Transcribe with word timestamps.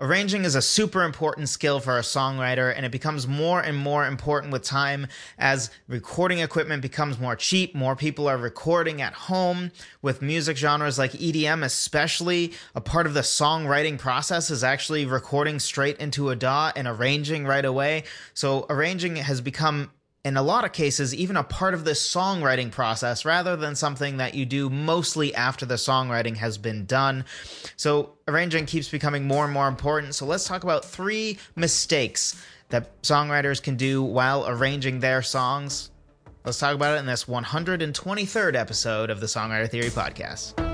Arranging 0.00 0.44
is 0.44 0.54
a 0.54 0.62
super 0.62 1.02
important 1.02 1.48
skill 1.48 1.80
for 1.80 1.98
a 1.98 2.02
songwriter, 2.02 2.72
and 2.76 2.86
it 2.86 2.92
becomes 2.92 3.26
more 3.26 3.60
and 3.60 3.76
more 3.76 4.06
important 4.06 4.52
with 4.52 4.62
time 4.62 5.08
as 5.38 5.72
recording 5.88 6.38
equipment 6.38 6.82
becomes 6.82 7.18
more 7.18 7.34
cheap. 7.34 7.74
More 7.74 7.96
people 7.96 8.28
are 8.28 8.38
recording 8.38 9.02
at 9.02 9.12
home 9.12 9.72
with 10.00 10.22
music 10.22 10.56
genres 10.56 11.00
like 11.00 11.10
EDM, 11.14 11.64
especially. 11.64 12.52
A 12.76 12.80
part 12.80 13.08
of 13.08 13.14
the 13.14 13.22
songwriting 13.22 13.98
process 13.98 14.50
is 14.50 14.62
actually 14.62 15.04
recording 15.04 15.58
straight 15.58 15.98
into 15.98 16.30
a 16.30 16.36
DAW 16.36 16.70
and 16.76 16.86
arranging 16.86 17.44
right 17.44 17.64
away. 17.64 18.04
So, 18.34 18.66
arranging 18.70 19.16
has 19.16 19.40
become 19.40 19.90
in 20.28 20.36
a 20.36 20.42
lot 20.42 20.66
of 20.66 20.72
cases, 20.72 21.14
even 21.14 21.36
a 21.36 21.42
part 21.42 21.72
of 21.72 21.84
this 21.84 22.06
songwriting 22.06 22.70
process 22.70 23.24
rather 23.24 23.56
than 23.56 23.74
something 23.74 24.18
that 24.18 24.34
you 24.34 24.44
do 24.44 24.68
mostly 24.68 25.34
after 25.34 25.64
the 25.64 25.76
songwriting 25.76 26.36
has 26.36 26.58
been 26.58 26.84
done. 26.84 27.24
So, 27.76 28.12
arranging 28.28 28.66
keeps 28.66 28.90
becoming 28.90 29.26
more 29.26 29.44
and 29.44 29.52
more 29.54 29.68
important. 29.68 30.14
So, 30.14 30.26
let's 30.26 30.46
talk 30.46 30.64
about 30.64 30.84
three 30.84 31.38
mistakes 31.56 32.40
that 32.68 33.00
songwriters 33.02 33.62
can 33.62 33.76
do 33.76 34.02
while 34.02 34.46
arranging 34.46 35.00
their 35.00 35.22
songs. 35.22 35.90
Let's 36.44 36.58
talk 36.58 36.74
about 36.74 36.96
it 36.96 37.00
in 37.00 37.06
this 37.06 37.24
123rd 37.24 38.54
episode 38.54 39.08
of 39.08 39.20
the 39.20 39.26
Songwriter 39.26 39.70
Theory 39.70 39.88
Podcast. 39.88 40.67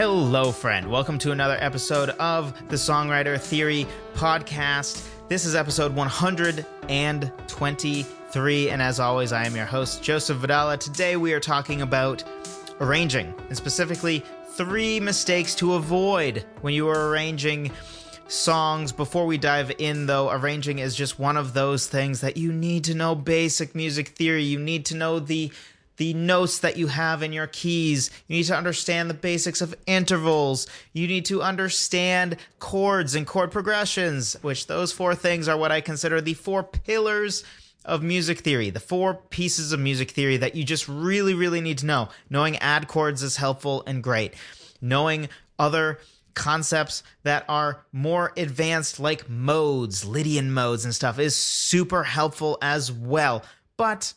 Hello, 0.00 0.48
friend. 0.50 0.90
Welcome 0.90 1.18
to 1.18 1.30
another 1.30 1.58
episode 1.60 2.08
of 2.08 2.54
the 2.70 2.76
Songwriter 2.76 3.38
Theory 3.38 3.86
Podcast. 4.14 5.06
This 5.28 5.44
is 5.44 5.54
episode 5.54 5.94
123, 5.94 8.70
and 8.70 8.80
as 8.80 8.98
always, 8.98 9.32
I 9.32 9.44
am 9.44 9.54
your 9.54 9.66
host, 9.66 10.02
Joseph 10.02 10.38
Vidala. 10.38 10.78
Today, 10.78 11.18
we 11.18 11.34
are 11.34 11.40
talking 11.40 11.82
about 11.82 12.24
arranging, 12.80 13.34
and 13.48 13.56
specifically 13.58 14.24
three 14.52 15.00
mistakes 15.00 15.54
to 15.56 15.74
avoid 15.74 16.46
when 16.62 16.72
you 16.72 16.88
are 16.88 17.10
arranging 17.10 17.70
songs. 18.26 18.92
Before 18.92 19.26
we 19.26 19.36
dive 19.36 19.70
in, 19.76 20.06
though, 20.06 20.30
arranging 20.30 20.78
is 20.78 20.96
just 20.96 21.18
one 21.18 21.36
of 21.36 21.52
those 21.52 21.88
things 21.88 22.22
that 22.22 22.38
you 22.38 22.54
need 22.54 22.84
to 22.84 22.94
know 22.94 23.14
basic 23.14 23.74
music 23.74 24.08
theory. 24.08 24.44
You 24.44 24.60
need 24.60 24.86
to 24.86 24.96
know 24.96 25.18
the 25.18 25.52
the 26.00 26.14
notes 26.14 26.60
that 26.60 26.78
you 26.78 26.86
have 26.86 27.22
in 27.22 27.30
your 27.30 27.46
keys. 27.48 28.10
You 28.26 28.38
need 28.38 28.44
to 28.44 28.56
understand 28.56 29.10
the 29.10 29.14
basics 29.14 29.60
of 29.60 29.74
intervals. 29.86 30.66
You 30.94 31.06
need 31.06 31.26
to 31.26 31.42
understand 31.42 32.38
chords 32.58 33.14
and 33.14 33.26
chord 33.26 33.52
progressions, 33.52 34.34
which 34.40 34.66
those 34.66 34.92
four 34.92 35.14
things 35.14 35.46
are 35.46 35.58
what 35.58 35.70
I 35.70 35.82
consider 35.82 36.22
the 36.22 36.32
four 36.32 36.62
pillars 36.62 37.44
of 37.84 38.02
music 38.02 38.38
theory, 38.38 38.70
the 38.70 38.80
four 38.80 39.12
pieces 39.12 39.72
of 39.72 39.80
music 39.80 40.12
theory 40.12 40.38
that 40.38 40.54
you 40.54 40.64
just 40.64 40.88
really, 40.88 41.34
really 41.34 41.60
need 41.60 41.76
to 41.78 41.86
know. 41.86 42.08
Knowing 42.30 42.56
add 42.56 42.88
chords 42.88 43.22
is 43.22 43.36
helpful 43.36 43.82
and 43.86 44.02
great. 44.02 44.32
Knowing 44.80 45.28
other 45.58 45.98
concepts 46.32 47.02
that 47.24 47.44
are 47.46 47.84
more 47.92 48.32
advanced, 48.38 49.00
like 49.00 49.28
modes, 49.28 50.06
Lydian 50.06 50.50
modes 50.50 50.86
and 50.86 50.94
stuff, 50.94 51.18
is 51.18 51.36
super 51.36 52.04
helpful 52.04 52.56
as 52.62 52.90
well. 52.90 53.44
But 53.76 54.14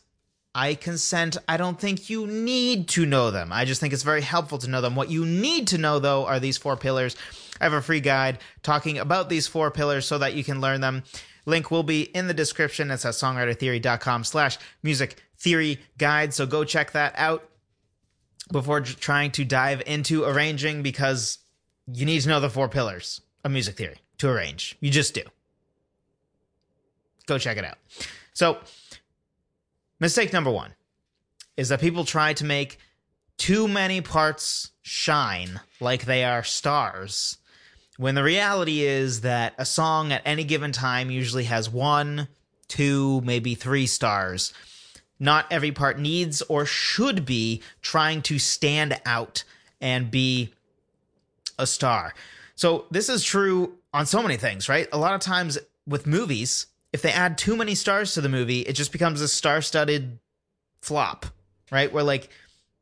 I 0.54 0.74
consent. 0.74 1.36
I 1.48 1.56
don't 1.56 1.80
think 1.80 2.08
you 2.08 2.26
need 2.26 2.88
to 2.90 3.06
know 3.06 3.30
them. 3.30 3.52
I 3.52 3.64
just 3.64 3.80
think 3.80 3.92
it's 3.92 4.02
very 4.02 4.22
helpful 4.22 4.58
to 4.58 4.70
know 4.70 4.80
them. 4.80 4.94
What 4.94 5.10
you 5.10 5.26
need 5.26 5.68
to 5.68 5.78
know, 5.78 5.98
though, 5.98 6.26
are 6.26 6.38
these 6.38 6.56
four 6.56 6.76
pillars. 6.76 7.16
I 7.60 7.64
have 7.64 7.72
a 7.72 7.82
free 7.82 8.00
guide 8.00 8.38
talking 8.62 8.98
about 8.98 9.28
these 9.28 9.46
four 9.46 9.70
pillars 9.70 10.06
so 10.06 10.18
that 10.18 10.34
you 10.34 10.44
can 10.44 10.60
learn 10.60 10.80
them. 10.80 11.02
Link 11.46 11.70
will 11.70 11.82
be 11.82 12.02
in 12.02 12.28
the 12.28 12.34
description. 12.34 12.90
It's 12.90 13.04
at 13.04 13.14
songwritertheory.com 13.14 14.24
slash 14.24 14.58
music 14.82 15.22
theory 15.38 15.80
guide. 15.98 16.32
So 16.32 16.46
go 16.46 16.64
check 16.64 16.92
that 16.92 17.14
out 17.16 17.48
before 18.52 18.80
trying 18.80 19.30
to 19.32 19.44
dive 19.44 19.82
into 19.86 20.24
arranging 20.24 20.82
because 20.82 21.38
you 21.86 22.06
need 22.06 22.20
to 22.20 22.28
know 22.28 22.40
the 22.40 22.50
four 22.50 22.68
pillars 22.68 23.20
of 23.44 23.50
music 23.50 23.76
theory 23.76 23.96
to 24.18 24.28
arrange. 24.28 24.76
You 24.80 24.90
just 24.90 25.14
do. 25.14 25.22
Go 27.26 27.38
check 27.38 27.56
it 27.56 27.64
out. 27.64 27.78
So, 28.32 28.58
Mistake 30.00 30.32
number 30.32 30.50
one 30.50 30.74
is 31.56 31.68
that 31.68 31.80
people 31.80 32.04
try 32.04 32.32
to 32.34 32.44
make 32.44 32.78
too 33.36 33.68
many 33.68 34.00
parts 34.00 34.70
shine 34.82 35.60
like 35.80 36.04
they 36.04 36.24
are 36.24 36.42
stars, 36.42 37.38
when 37.96 38.16
the 38.16 38.24
reality 38.24 38.82
is 38.82 39.20
that 39.20 39.54
a 39.56 39.64
song 39.64 40.12
at 40.12 40.22
any 40.24 40.44
given 40.44 40.72
time 40.72 41.10
usually 41.10 41.44
has 41.44 41.70
one, 41.70 42.26
two, 42.66 43.20
maybe 43.20 43.54
three 43.54 43.86
stars. 43.86 44.52
Not 45.20 45.46
every 45.50 45.70
part 45.70 45.98
needs 46.00 46.42
or 46.42 46.66
should 46.66 47.24
be 47.24 47.62
trying 47.82 48.22
to 48.22 48.38
stand 48.40 49.00
out 49.06 49.44
and 49.80 50.10
be 50.10 50.52
a 51.56 51.66
star. 51.66 52.14
So, 52.56 52.86
this 52.90 53.08
is 53.08 53.22
true 53.22 53.78
on 53.92 54.06
so 54.06 54.22
many 54.22 54.36
things, 54.36 54.68
right? 54.68 54.88
A 54.92 54.98
lot 54.98 55.14
of 55.14 55.20
times 55.20 55.56
with 55.86 56.06
movies, 56.06 56.66
if 56.94 57.02
they 57.02 57.10
add 57.10 57.36
too 57.36 57.56
many 57.56 57.74
stars 57.74 58.14
to 58.14 58.20
the 58.20 58.28
movie, 58.28 58.60
it 58.60 58.74
just 58.74 58.92
becomes 58.92 59.20
a 59.20 59.26
star-studded 59.26 60.20
flop, 60.80 61.26
right? 61.72 61.92
Where 61.92 62.04
like 62.04 62.28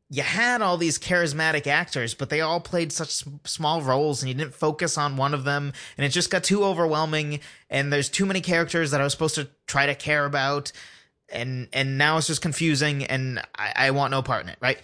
you 0.07 0.21
had 0.21 0.61
all 0.61 0.77
these 0.77 0.99
charismatic 0.99 1.65
actors, 1.65 2.13
but 2.13 2.29
they 2.29 2.39
all 2.39 2.59
played 2.59 2.91
such 2.91 3.23
small 3.43 3.81
roles 3.81 4.21
and 4.21 4.29
you 4.29 4.35
didn't 4.35 4.53
focus 4.53 4.99
on 4.99 5.17
one 5.17 5.33
of 5.33 5.45
them 5.45 5.73
and 5.97 6.05
it 6.05 6.09
just 6.09 6.29
got 6.29 6.43
too 6.43 6.63
overwhelming 6.63 7.39
and 7.71 7.91
there's 7.91 8.07
too 8.07 8.27
many 8.27 8.39
characters 8.39 8.91
that 8.91 9.01
I 9.01 9.03
was 9.03 9.13
supposed 9.13 9.33
to 9.33 9.47
try 9.65 9.87
to 9.87 9.95
care 9.95 10.25
about 10.25 10.71
and 11.29 11.67
and 11.73 11.97
now 11.97 12.17
it's 12.17 12.27
just 12.27 12.43
confusing 12.43 13.05
and 13.05 13.39
I, 13.57 13.73
I 13.75 13.91
want 13.91 14.11
no 14.11 14.21
part 14.21 14.43
in 14.43 14.49
it, 14.49 14.59
right? 14.61 14.77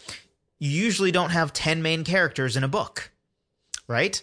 You 0.57 0.71
usually 0.71 1.11
don't 1.11 1.29
have 1.29 1.53
10 1.53 1.83
main 1.83 2.03
characters 2.03 2.57
in 2.57 2.63
a 2.63 2.67
book, 2.67 3.11
right? 3.87 4.19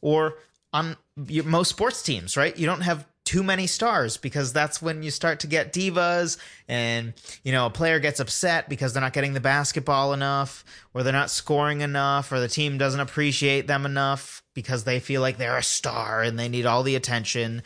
Or 0.00 0.38
on 0.72 0.96
your, 1.28 1.44
most 1.44 1.68
sports 1.68 2.02
teams, 2.02 2.36
right? 2.36 2.56
You 2.56 2.66
don't 2.66 2.80
have 2.80 3.06
too 3.24 3.42
many 3.42 3.68
stars 3.68 4.16
because 4.16 4.52
that's 4.52 4.82
when 4.82 5.02
you 5.02 5.10
start 5.10 5.40
to 5.40 5.46
get 5.46 5.72
divas 5.72 6.38
and 6.66 7.12
you 7.44 7.52
know 7.52 7.66
a 7.66 7.70
player 7.70 8.00
gets 8.00 8.18
upset 8.18 8.68
because 8.68 8.92
they're 8.92 9.00
not 9.00 9.12
getting 9.12 9.32
the 9.32 9.40
basketball 9.40 10.12
enough 10.12 10.64
or 10.92 11.02
they're 11.02 11.12
not 11.12 11.30
scoring 11.30 11.82
enough 11.82 12.32
or 12.32 12.40
the 12.40 12.48
team 12.48 12.78
doesn't 12.78 13.00
appreciate 13.00 13.68
them 13.68 13.86
enough 13.86 14.42
because 14.54 14.82
they 14.84 14.98
feel 14.98 15.20
like 15.20 15.38
they're 15.38 15.56
a 15.56 15.62
star 15.62 16.22
and 16.22 16.36
they 16.36 16.48
need 16.48 16.66
all 16.66 16.82
the 16.82 16.96
attention 16.96 17.62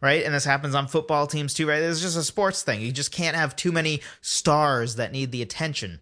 right? 0.00 0.24
And 0.24 0.34
this 0.34 0.46
happens 0.46 0.74
on 0.74 0.86
football 0.86 1.26
teams 1.26 1.52
too 1.52 1.68
right? 1.68 1.82
It's 1.82 2.00
just 2.00 2.16
a 2.16 2.22
sports 2.22 2.62
thing. 2.62 2.80
You 2.80 2.90
just 2.90 3.12
can't 3.12 3.36
have 3.36 3.54
too 3.54 3.72
many 3.72 4.00
stars 4.22 4.96
that 4.96 5.12
need 5.12 5.32
the 5.32 5.42
attention. 5.42 6.00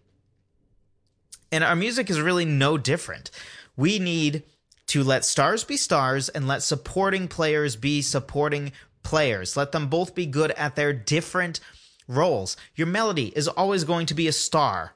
And 1.51 1.63
our 1.63 1.75
music 1.75 2.09
is 2.09 2.21
really 2.21 2.45
no 2.45 2.77
different. 2.77 3.31
We 3.75 3.99
need 3.99 4.43
to 4.87 5.03
let 5.03 5.25
stars 5.25 5.63
be 5.63 5.77
stars 5.77 6.29
and 6.29 6.47
let 6.47 6.63
supporting 6.63 7.27
players 7.27 7.75
be 7.75 8.01
supporting 8.01 8.71
players. 9.03 9.55
Let 9.55 9.71
them 9.71 9.87
both 9.87 10.15
be 10.15 10.25
good 10.25 10.51
at 10.51 10.75
their 10.75 10.93
different 10.93 11.59
roles. 12.07 12.57
Your 12.75 12.87
melody 12.87 13.33
is 13.35 13.47
always 13.47 13.83
going 13.83 14.05
to 14.07 14.13
be 14.13 14.27
a 14.27 14.31
star, 14.31 14.93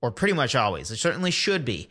or 0.00 0.10
pretty 0.10 0.34
much 0.34 0.54
always. 0.54 0.90
It 0.90 0.96
certainly 0.96 1.30
should 1.30 1.64
be. 1.64 1.88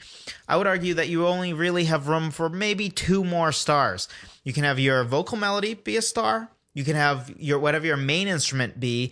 I 0.48 0.58
would 0.58 0.68
argue 0.68 0.94
that 0.94 1.10
you 1.10 1.28
only 1.28 1.54
really 1.54 1.86
have 1.86 2.08
room 2.08 2.32
for 2.32 2.50
maybe 2.50 2.90
two 2.90 3.24
more 3.24 3.52
stars. 3.52 4.08
You 4.44 4.54
can 4.54 4.64
have 4.64 4.80
your 4.80 5.04
vocal 5.04 5.38
melody 5.38 5.74
be 5.74 5.98
a 5.98 6.02
star. 6.02 6.50
You 6.74 6.84
can 6.84 6.96
have 6.96 7.34
your 7.38 7.60
whatever 7.60 7.86
your 7.86 7.98
main 7.98 8.28
instrument 8.28 8.80
be 8.80 9.12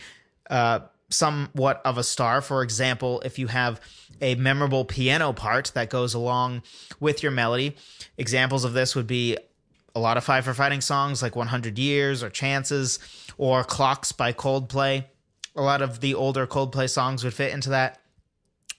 uh, 0.50 0.80
somewhat 1.10 1.81
of 1.86 1.98
a 1.98 2.04
star. 2.04 2.42
For 2.42 2.62
example, 2.62 3.22
if 3.25 3.40
you 3.40 3.48
have 3.48 3.80
a 4.22 4.36
memorable 4.36 4.86
piano 4.86 5.34
part 5.34 5.72
that 5.74 5.90
goes 5.90 6.14
along 6.14 6.64
with 7.00 7.24
your 7.24 7.31
melody, 7.31 7.75
examples 8.18 8.64
of 8.64 8.74
this 8.74 8.96
would 8.96 9.08
be 9.08 9.38
a 9.96 10.00
lot 10.00 10.18
of 10.18 10.24
Five 10.24 10.46
for 10.46 10.54
Fighting 10.54 10.81
songs 10.81 11.22
like 11.22 11.36
100 11.36 11.78
Years 11.78 12.24
or 12.24 12.30
Chances 12.30 13.00
or 13.38 13.64
Clocks 13.64 14.12
by 14.12 14.34
Coldplay. 14.34 15.06
A 15.56 15.62
lot 15.62 15.81
of 15.81 16.00
the 16.00 16.16
older 16.16 16.48
Coldplay 16.48 16.90
songs 16.90 17.24
would 17.24 17.34
fit 17.34 17.54
into 17.54 17.70
that 17.70 18.00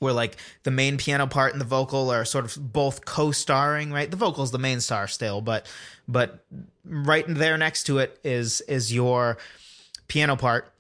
where 0.01 0.13
like 0.13 0.37
the 0.65 0.71
main 0.71 0.97
piano 0.97 1.27
part 1.27 1.53
and 1.53 1.61
the 1.61 1.65
vocal 1.65 2.11
are 2.11 2.25
sort 2.25 2.45
of 2.45 2.73
both 2.73 3.05
co-starring, 3.05 3.93
right? 3.93 4.11
The 4.11 4.17
vocal's 4.17 4.51
the 4.51 4.59
main 4.59 4.81
star 4.81 5.07
still, 5.07 5.41
but 5.41 5.67
but 6.09 6.45
right 6.85 7.25
there 7.27 7.57
next 7.57 7.85
to 7.85 7.99
it 7.99 8.19
is 8.25 8.61
is 8.63 8.93
your 8.93 9.39
piano 10.09 10.37
part. 10.37 10.71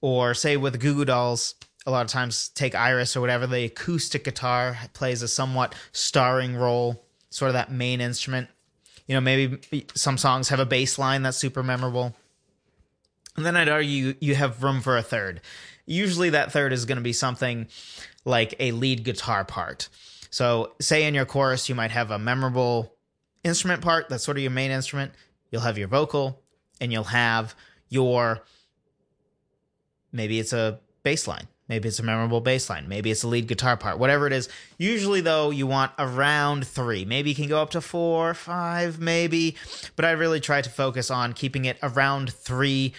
Or 0.00 0.32
say 0.32 0.56
with 0.56 0.78
Goo 0.78 0.94
Goo 0.94 1.04
Dolls, 1.04 1.56
a 1.84 1.90
lot 1.90 2.04
of 2.04 2.10
times 2.10 2.50
take 2.50 2.74
Iris 2.74 3.16
or 3.16 3.20
whatever, 3.20 3.46
the 3.48 3.64
acoustic 3.64 4.24
guitar 4.24 4.78
plays 4.92 5.22
a 5.22 5.28
somewhat 5.28 5.74
starring 5.90 6.54
role, 6.54 7.04
sort 7.30 7.48
of 7.48 7.54
that 7.54 7.72
main 7.72 8.00
instrument 8.00 8.48
you 9.08 9.14
know, 9.14 9.20
maybe 9.20 9.86
some 9.94 10.18
songs 10.18 10.50
have 10.50 10.60
a 10.60 10.66
bass 10.66 10.98
line 10.98 11.22
that's 11.22 11.38
super 11.38 11.62
memorable. 11.62 12.14
And 13.36 13.44
then 13.44 13.56
I'd 13.56 13.68
argue 13.68 14.14
you 14.20 14.34
have 14.34 14.62
room 14.62 14.80
for 14.80 14.96
a 14.96 15.02
third. 15.02 15.40
Usually 15.86 16.30
that 16.30 16.52
third 16.52 16.72
is 16.72 16.84
going 16.84 16.98
to 16.98 17.02
be 17.02 17.14
something 17.14 17.66
like 18.24 18.54
a 18.60 18.72
lead 18.72 19.04
guitar 19.04 19.44
part. 19.44 19.88
So, 20.30 20.74
say 20.80 21.04
in 21.04 21.14
your 21.14 21.24
chorus, 21.24 21.70
you 21.70 21.74
might 21.74 21.90
have 21.90 22.10
a 22.10 22.18
memorable 22.18 22.92
instrument 23.42 23.80
part 23.80 24.10
that's 24.10 24.24
sort 24.24 24.36
of 24.36 24.42
your 24.42 24.50
main 24.50 24.70
instrument. 24.70 25.12
You'll 25.50 25.62
have 25.62 25.78
your 25.78 25.88
vocal, 25.88 26.42
and 26.78 26.92
you'll 26.92 27.04
have 27.04 27.54
your 27.88 28.44
maybe 30.12 30.38
it's 30.38 30.52
a 30.52 30.80
bass 31.02 31.26
line, 31.26 31.48
Maybe 31.68 31.88
it's 31.88 31.98
a 31.98 32.02
memorable 32.02 32.40
bass 32.40 32.70
line. 32.70 32.88
Maybe 32.88 33.10
it's 33.10 33.24
a 33.24 33.28
lead 33.28 33.46
guitar 33.46 33.76
part. 33.76 33.98
Whatever 33.98 34.26
it 34.26 34.32
is. 34.32 34.48
Usually, 34.78 35.20
though, 35.20 35.50
you 35.50 35.66
want 35.66 35.92
around 35.98 36.66
three. 36.66 37.04
Maybe 37.04 37.30
you 37.30 37.36
can 37.36 37.48
go 37.48 37.60
up 37.60 37.70
to 37.70 37.82
four, 37.82 38.32
five, 38.32 38.98
maybe. 38.98 39.56
But 39.94 40.06
I 40.06 40.12
really 40.12 40.40
try 40.40 40.62
to 40.62 40.70
focus 40.70 41.10
on 41.10 41.34
keeping 41.34 41.66
it 41.66 41.76
around 41.82 42.32
three 42.32 42.94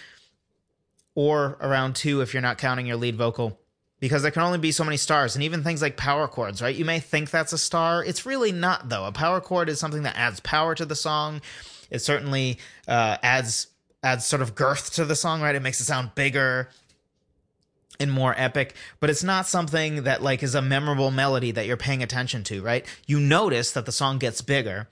or 1.16 1.58
around 1.62 1.96
two 1.96 2.22
if 2.22 2.34
you're 2.34 2.42
not 2.42 2.58
counting 2.60 2.86
your 2.86 2.98
lead 2.98 3.16
vocal 3.16 3.60
because 4.00 4.22
there 4.22 4.32
can 4.32 4.44
only 4.44 4.58
be 4.58 4.72
so 4.72 4.84
many 4.84 4.96
stars 4.96 5.36
and 5.36 5.44
even 5.44 5.64
things 5.64 5.82
like 5.82 5.98
power 5.98 6.28
chords 6.28 6.62
right 6.62 6.76
you 6.76 6.86
may 6.86 7.00
think 7.00 7.30
that's 7.30 7.52
a 7.52 7.58
star 7.58 8.04
it's 8.04 8.26
really 8.26 8.52
not 8.52 8.88
though 8.88 9.06
a 9.06 9.12
power 9.12 9.42
chord 9.42 9.68
is 9.68 9.80
something 9.80 10.04
that 10.04 10.16
adds 10.16 10.40
power 10.40 10.74
to 10.76 10.86
the 10.86 10.96
song 10.96 11.42
it 11.90 12.00
certainly 12.00 12.58
uh, 12.88 13.18
adds 13.22 13.68
adds 14.04 14.26
sort 14.26 14.42
of 14.42 14.56
girth 14.56 14.94
to 14.94 15.04
the 15.04 15.16
song 15.16 15.42
right 15.42 15.56
it 15.56 15.62
makes 15.62 15.82
it 15.82 15.86
sound 15.86 16.14
bigger 16.16 16.70
and 18.00 18.12
more 18.12 18.34
epic 18.38 18.76
but 19.00 19.10
it's 19.10 19.24
not 19.24 19.48
something 19.48 20.04
that 20.04 20.22
like 20.22 20.44
is 20.44 20.56
a 20.56 20.62
memorable 20.62 21.12
melody 21.12 21.52
that 21.52 21.66
you're 21.66 21.78
paying 21.78 22.04
attention 22.04 22.44
to 22.44 22.62
right? 22.62 22.86
You 23.08 23.20
notice 23.20 23.72
that 23.72 23.86
the 23.86 23.92
song 23.92 24.18
gets 24.18 24.42
bigger 24.42 24.88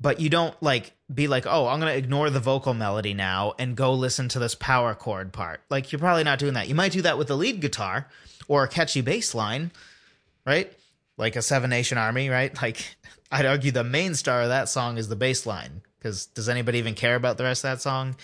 but 0.00 0.20
you 0.20 0.28
don't 0.28 0.60
like 0.62 0.92
be 1.12 1.26
like 1.28 1.46
oh 1.46 1.66
i'm 1.66 1.80
going 1.80 1.92
to 1.92 1.98
ignore 1.98 2.30
the 2.30 2.40
vocal 2.40 2.74
melody 2.74 3.14
now 3.14 3.54
and 3.58 3.76
go 3.76 3.92
listen 3.92 4.28
to 4.28 4.38
this 4.38 4.54
power 4.54 4.94
chord 4.94 5.32
part. 5.32 5.60
Like 5.70 5.92
you're 5.92 5.98
probably 5.98 6.24
not 6.24 6.38
doing 6.38 6.54
that. 6.54 6.68
You 6.68 6.74
might 6.74 6.92
do 6.92 7.02
that 7.02 7.18
with 7.18 7.28
the 7.28 7.36
lead 7.36 7.60
guitar 7.60 8.08
or 8.48 8.64
a 8.64 8.68
catchy 8.68 9.00
bass 9.00 9.34
line 9.34 9.70
right? 10.46 10.72
Like 11.16 11.36
a 11.36 11.42
seven 11.42 11.70
nation 11.70 11.98
army 11.98 12.28
right? 12.28 12.54
Like 12.62 12.96
i'd 13.32 13.46
argue 13.46 13.70
the 13.70 13.84
main 13.84 14.14
star 14.14 14.42
of 14.42 14.48
that 14.48 14.68
song 14.68 14.98
is 14.98 15.08
the 15.08 15.16
bass 15.16 15.46
line 15.46 15.82
because 15.98 16.26
does 16.26 16.48
anybody 16.48 16.78
even 16.78 16.94
care 16.94 17.14
about 17.14 17.38
the 17.38 17.44
rest 17.44 17.64
of 17.64 17.70
that 17.70 17.80
song 17.80 18.16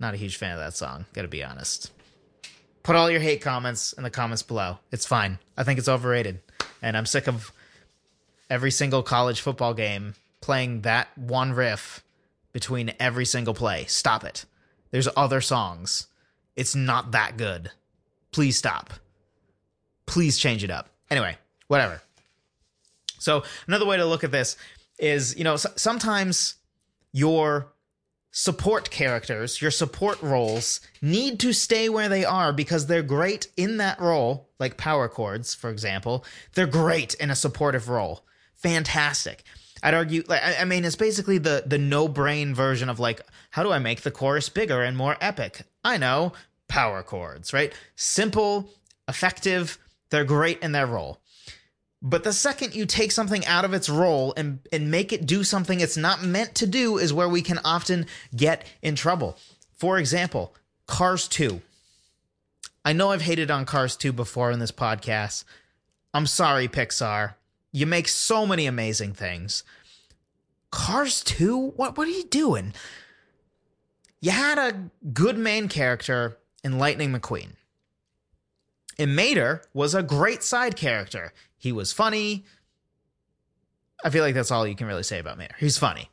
not 0.00 0.14
a 0.14 0.16
huge 0.16 0.36
fan 0.36 0.52
of 0.52 0.58
that 0.58 0.74
song, 0.74 1.04
gotta 1.12 1.28
be 1.28 1.44
honest. 1.44 1.92
Put 2.82 2.96
all 2.96 3.10
your 3.10 3.20
hate 3.20 3.42
comments 3.42 3.92
in 3.92 4.02
the 4.02 4.10
comments 4.10 4.42
below. 4.42 4.78
It's 4.90 5.06
fine. 5.06 5.38
I 5.56 5.64
think 5.64 5.78
it's 5.78 5.88
overrated. 5.88 6.40
And 6.82 6.96
I'm 6.96 7.06
sick 7.06 7.28
of 7.28 7.52
every 8.48 8.70
single 8.70 9.02
college 9.02 9.40
football 9.40 9.74
game 9.74 10.14
playing 10.40 10.80
that 10.82 11.16
one 11.16 11.52
riff 11.52 12.02
between 12.52 12.92
every 12.98 13.26
single 13.26 13.54
play. 13.54 13.84
Stop 13.84 14.24
it. 14.24 14.46
There's 14.90 15.08
other 15.16 15.40
songs. 15.40 16.06
It's 16.56 16.74
not 16.74 17.12
that 17.12 17.36
good. 17.36 17.70
Please 18.32 18.56
stop. 18.56 18.92
Please 20.06 20.38
change 20.38 20.64
it 20.64 20.70
up. 20.70 20.88
Anyway, 21.10 21.36
whatever. 21.68 22.00
So, 23.18 23.44
another 23.66 23.86
way 23.86 23.98
to 23.98 24.06
look 24.06 24.24
at 24.24 24.32
this 24.32 24.56
is, 24.98 25.36
you 25.36 25.44
know, 25.44 25.56
sometimes 25.56 26.54
your 27.12 27.68
support 28.30 28.90
characters, 28.90 29.60
your 29.60 29.70
support 29.70 30.20
roles, 30.22 30.80
need 31.02 31.40
to 31.40 31.52
stay 31.52 31.88
where 31.88 32.08
they 32.08 32.24
are 32.24 32.52
because 32.52 32.86
they're 32.86 33.02
great 33.02 33.48
in 33.56 33.78
that 33.78 34.00
role, 34.00 34.48
like 34.58 34.76
power 34.76 35.08
chords, 35.08 35.54
for 35.54 35.70
example. 35.70 36.24
They're 36.54 36.66
great 36.66 37.14
in 37.14 37.30
a 37.30 37.36
supportive 37.36 37.88
role. 37.88 38.24
Fantastic. 38.54 39.42
I'd 39.82 39.94
argue, 39.94 40.22
like, 40.28 40.42
I 40.42 40.64
mean, 40.64 40.84
it's 40.84 40.96
basically 40.96 41.38
the 41.38 41.64
the 41.66 41.78
no 41.78 42.06
brain 42.06 42.54
version 42.54 42.88
of 42.88 43.00
like, 43.00 43.22
how 43.50 43.62
do 43.62 43.72
I 43.72 43.78
make 43.78 44.02
the 44.02 44.10
chorus 44.10 44.48
bigger 44.48 44.82
and 44.82 44.96
more 44.96 45.16
epic? 45.20 45.62
I 45.82 45.96
know, 45.96 46.34
power 46.68 47.02
chords, 47.02 47.52
right? 47.52 47.72
Simple, 47.96 48.70
effective. 49.08 49.78
They're 50.10 50.24
great 50.24 50.58
in 50.62 50.72
their 50.72 50.86
role. 50.86 51.20
But 52.02 52.24
the 52.24 52.32
second 52.32 52.74
you 52.74 52.86
take 52.86 53.12
something 53.12 53.44
out 53.44 53.64
of 53.64 53.74
its 53.74 53.88
role 53.88 54.32
and, 54.36 54.60
and 54.72 54.90
make 54.90 55.12
it 55.12 55.26
do 55.26 55.44
something 55.44 55.80
it's 55.80 55.98
not 55.98 56.22
meant 56.22 56.54
to 56.56 56.66
do 56.66 56.96
is 56.96 57.12
where 57.12 57.28
we 57.28 57.42
can 57.42 57.58
often 57.64 58.06
get 58.34 58.64
in 58.80 58.94
trouble. 58.94 59.36
For 59.76 59.98
example, 59.98 60.54
Cars 60.86 61.28
2. 61.28 61.60
I 62.84 62.94
know 62.94 63.10
I've 63.10 63.22
hated 63.22 63.50
on 63.50 63.66
Cars 63.66 63.96
2 63.96 64.12
before 64.12 64.50
in 64.50 64.58
this 64.58 64.72
podcast. 64.72 65.44
I'm 66.14 66.26
sorry, 66.26 66.68
Pixar. 66.68 67.34
You 67.70 67.86
make 67.86 68.08
so 68.08 68.46
many 68.46 68.66
amazing 68.66 69.12
things. 69.12 69.62
Cars 70.70 71.22
2? 71.22 71.72
What 71.76 71.98
what 71.98 72.08
are 72.08 72.12
you 72.12 72.24
doing? 72.24 72.72
You 74.20 74.30
had 74.30 74.58
a 74.58 74.90
good 75.12 75.38
main 75.38 75.68
character 75.68 76.38
in 76.64 76.78
Lightning 76.78 77.12
McQueen. 77.12 77.52
And 79.00 79.16
Mater 79.16 79.62
was 79.72 79.94
a 79.94 80.02
great 80.02 80.42
side 80.42 80.76
character. 80.76 81.32
He 81.56 81.72
was 81.72 81.90
funny. 81.90 82.44
I 84.04 84.10
feel 84.10 84.22
like 84.22 84.34
that's 84.34 84.50
all 84.50 84.66
you 84.66 84.76
can 84.76 84.86
really 84.86 85.04
say 85.04 85.18
about 85.18 85.38
Mater. 85.38 85.54
He's 85.58 85.78
funny. 85.78 86.10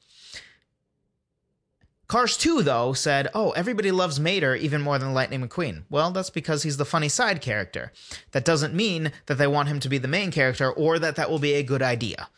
Cars 2.07 2.37
2, 2.37 2.63
though, 2.63 2.93
said, 2.93 3.27
Oh, 3.33 3.51
everybody 3.51 3.91
loves 3.91 4.21
Mater 4.21 4.55
even 4.55 4.81
more 4.81 4.97
than 4.97 5.13
Lightning 5.13 5.45
McQueen. 5.45 5.83
Well, 5.89 6.11
that's 6.11 6.29
because 6.29 6.63
he's 6.63 6.77
the 6.77 6.85
funny 6.85 7.09
side 7.09 7.41
character. 7.41 7.91
That 8.31 8.45
doesn't 8.45 8.73
mean 8.73 9.11
that 9.25 9.37
they 9.37 9.47
want 9.47 9.67
him 9.67 9.81
to 9.81 9.89
be 9.89 9.97
the 9.97 10.07
main 10.07 10.31
character 10.31 10.71
or 10.71 10.97
that 10.97 11.17
that 11.17 11.29
will 11.29 11.39
be 11.39 11.55
a 11.55 11.63
good 11.63 11.81
idea. 11.81 12.29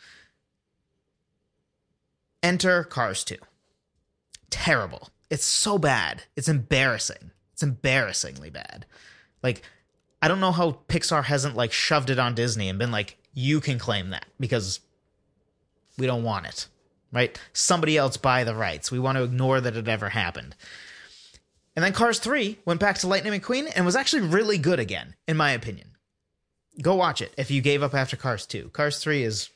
Enter 2.42 2.82
Cars 2.82 3.22
2. 3.22 3.36
Terrible. 4.50 5.10
It's 5.30 5.44
so 5.44 5.78
bad. 5.78 6.24
It's 6.34 6.48
embarrassing. 6.48 7.30
It's 7.52 7.62
embarrassingly 7.62 8.50
bad. 8.50 8.84
Like, 9.44 9.62
I 10.22 10.28
don't 10.28 10.40
know 10.40 10.52
how 10.52 10.78
Pixar 10.88 11.24
hasn't 11.24 11.56
like 11.56 11.72
shoved 11.72 12.10
it 12.10 12.18
on 12.18 12.34
Disney 12.34 12.68
and 12.68 12.78
been 12.78 12.92
like, 12.92 13.16
you 13.32 13.60
can 13.60 13.78
claim 13.78 14.10
that 14.10 14.26
because 14.38 14.80
we 15.98 16.06
don't 16.06 16.24
want 16.24 16.46
it, 16.46 16.66
right? 17.12 17.38
Somebody 17.52 17.96
else 17.96 18.16
buy 18.16 18.44
the 18.44 18.54
rights. 18.54 18.90
We 18.90 18.98
want 18.98 19.16
to 19.16 19.24
ignore 19.24 19.60
that 19.60 19.76
it 19.76 19.88
ever 19.88 20.10
happened. 20.10 20.56
And 21.76 21.84
then 21.84 21.92
Cars 21.92 22.18
3 22.18 22.58
went 22.64 22.80
back 22.80 22.98
to 22.98 23.06
Lightning 23.06 23.32
McQueen 23.32 23.70
and 23.74 23.86
was 23.86 23.96
actually 23.96 24.22
really 24.22 24.58
good 24.58 24.80
again, 24.80 25.14
in 25.26 25.36
my 25.36 25.52
opinion. 25.52 25.92
Go 26.82 26.94
watch 26.94 27.22
it 27.22 27.32
if 27.38 27.50
you 27.50 27.62
gave 27.62 27.82
up 27.82 27.94
after 27.94 28.16
Cars 28.16 28.46
2. 28.46 28.70
Cars 28.70 28.98
3 28.98 29.22
is 29.22 29.50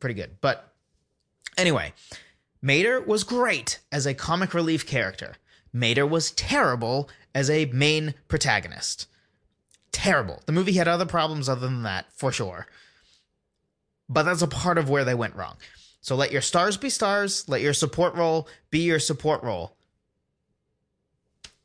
pretty 0.00 0.14
good. 0.14 0.36
But 0.40 0.72
anyway, 1.56 1.94
Mater 2.60 3.00
was 3.00 3.24
great 3.24 3.78
as 3.92 4.06
a 4.06 4.14
comic 4.14 4.52
relief 4.52 4.86
character. 4.86 5.36
Mater 5.72 6.06
was 6.06 6.32
terrible 6.32 7.08
as 7.34 7.48
a 7.48 7.66
main 7.66 8.14
protagonist 8.28 9.06
terrible. 9.94 10.42
The 10.44 10.52
movie 10.52 10.72
had 10.72 10.88
other 10.88 11.06
problems 11.06 11.48
other 11.48 11.62
than 11.62 11.84
that, 11.84 12.12
for 12.12 12.32
sure. 12.32 12.66
But 14.08 14.24
that's 14.24 14.42
a 14.42 14.48
part 14.48 14.76
of 14.76 14.90
where 14.90 15.04
they 15.04 15.14
went 15.14 15.36
wrong. 15.36 15.56
So 16.02 16.16
let 16.16 16.32
your 16.32 16.42
stars 16.42 16.76
be 16.76 16.90
stars, 16.90 17.48
let 17.48 17.62
your 17.62 17.72
support 17.72 18.14
role 18.14 18.46
be 18.70 18.80
your 18.80 18.98
support 18.98 19.42
role. 19.42 19.76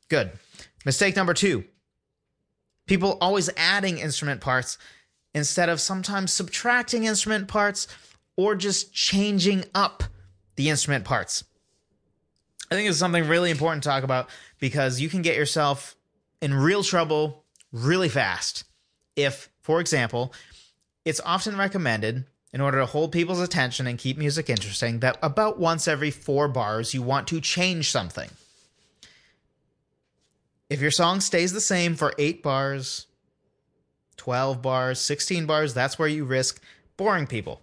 Good. 0.08 0.30
Mistake 0.86 1.16
number 1.16 1.34
two 1.34 1.64
people 2.86 3.18
always 3.20 3.50
adding 3.56 3.98
instrument 3.98 4.40
parts 4.40 4.78
instead 5.32 5.68
of 5.68 5.80
sometimes 5.80 6.32
subtracting 6.32 7.04
instrument 7.04 7.46
parts 7.46 7.86
or 8.36 8.56
just 8.56 8.92
changing 8.92 9.64
up 9.74 10.02
the 10.56 10.68
instrument 10.70 11.04
parts. 11.04 11.44
I 12.70 12.74
think 12.74 12.88
it's 12.88 12.98
something 12.98 13.28
really 13.28 13.50
important 13.50 13.82
to 13.82 13.88
talk 13.88 14.02
about 14.02 14.28
because 14.58 15.00
you 15.00 15.08
can 15.08 15.22
get 15.22 15.36
yourself 15.36 15.94
in 16.40 16.54
real 16.54 16.82
trouble 16.82 17.39
really 17.72 18.08
fast. 18.08 18.64
If, 19.16 19.48
for 19.60 19.80
example, 19.80 20.32
it's 21.04 21.20
often 21.20 21.56
recommended 21.56 22.26
in 22.52 22.60
order 22.60 22.78
to 22.78 22.86
hold 22.86 23.12
people's 23.12 23.40
attention 23.40 23.86
and 23.86 23.98
keep 23.98 24.18
music 24.18 24.50
interesting 24.50 25.00
that 25.00 25.18
about 25.22 25.58
once 25.58 25.86
every 25.86 26.10
four 26.10 26.48
bars 26.48 26.94
you 26.94 27.02
want 27.02 27.28
to 27.28 27.40
change 27.40 27.90
something. 27.90 28.28
If 30.68 30.80
your 30.80 30.90
song 30.90 31.20
stays 31.20 31.52
the 31.52 31.60
same 31.60 31.96
for 31.96 32.14
eight 32.18 32.42
bars, 32.42 33.06
12 34.16 34.62
bars, 34.62 35.00
16 35.00 35.46
bars, 35.46 35.74
that's 35.74 35.98
where 35.98 36.08
you 36.08 36.24
risk 36.24 36.62
boring 36.96 37.26
people. 37.26 37.62